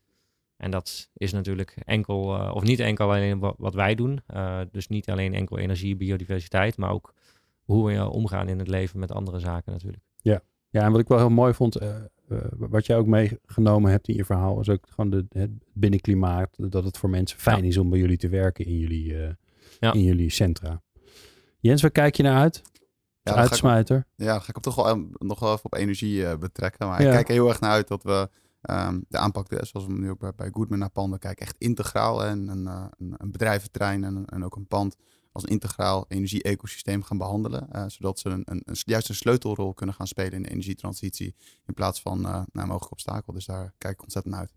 [0.57, 4.23] En dat is natuurlijk enkel, of niet enkel alleen wat wij doen.
[4.71, 7.15] dus niet alleen enkel energie, biodiversiteit, maar ook
[7.71, 10.03] hoe we omgaan in het leven met andere zaken natuurlijk.
[10.17, 11.89] Ja, ja en wat ik wel heel mooi vond, uh,
[12.29, 16.51] uh, wat jij ook meegenomen hebt in je verhaal, is ook gewoon de, het binnenklimaat,
[16.57, 19.29] dat het voor mensen fijn is om bij jullie te werken in jullie, uh,
[19.81, 19.93] ja.
[19.93, 20.83] in jullie centra.
[21.59, 22.63] Jens, waar kijk je naar uit?
[23.23, 23.97] Ja, uitsmijter.
[23.97, 26.89] Ik, ja, dan ga ik hem toch wel nog wel even op energie betrekken.
[26.89, 27.09] Maar ja.
[27.09, 28.29] ik kijk er heel erg naar uit dat we
[28.71, 32.25] um, de aanpak, zoals we nu ook bij, bij Goodman naar panden kijken, echt integraal
[32.25, 34.97] en een, een, een bedrijventerrein en, en ook een pand
[35.33, 37.69] als integraal energie-ecosysteem gaan behandelen.
[37.73, 41.35] Uh, zodat ze een, een, een, juist een sleutelrol kunnen gaan spelen in de energietransitie.
[41.67, 43.33] In plaats van uh, nou, mogelijk obstakel.
[43.33, 44.53] Dus daar kijk ik ontzettend naar uit.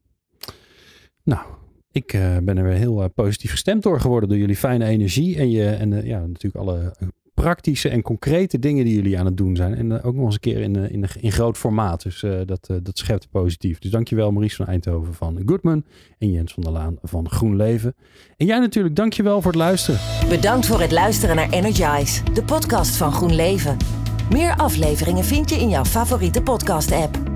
[1.24, 1.45] Nou,
[1.91, 5.38] ik uh, ben er weer heel positief gestemd door geworden door jullie fijne energie.
[5.38, 6.95] En, je, en ja, natuurlijk alle
[7.34, 9.75] praktische en concrete dingen die jullie aan het doen zijn.
[9.75, 12.03] En uh, ook nog eens een keer in, uh, in, groot formaat.
[12.03, 13.79] Dus uh, dat, dat schept positief.
[13.79, 15.84] Dus dankjewel Maurice van Eindhoven van Goodman.
[16.17, 17.95] En Jens van der Laan van GroenLeven.
[18.38, 19.99] En jij natuurlijk, dankjewel voor het luisteren.
[20.29, 23.77] Bedankt voor het luisteren naar Energize, de podcast van GroenLeven.
[24.31, 27.32] Meer afleveringen vind je in jouw favoriete podcast app.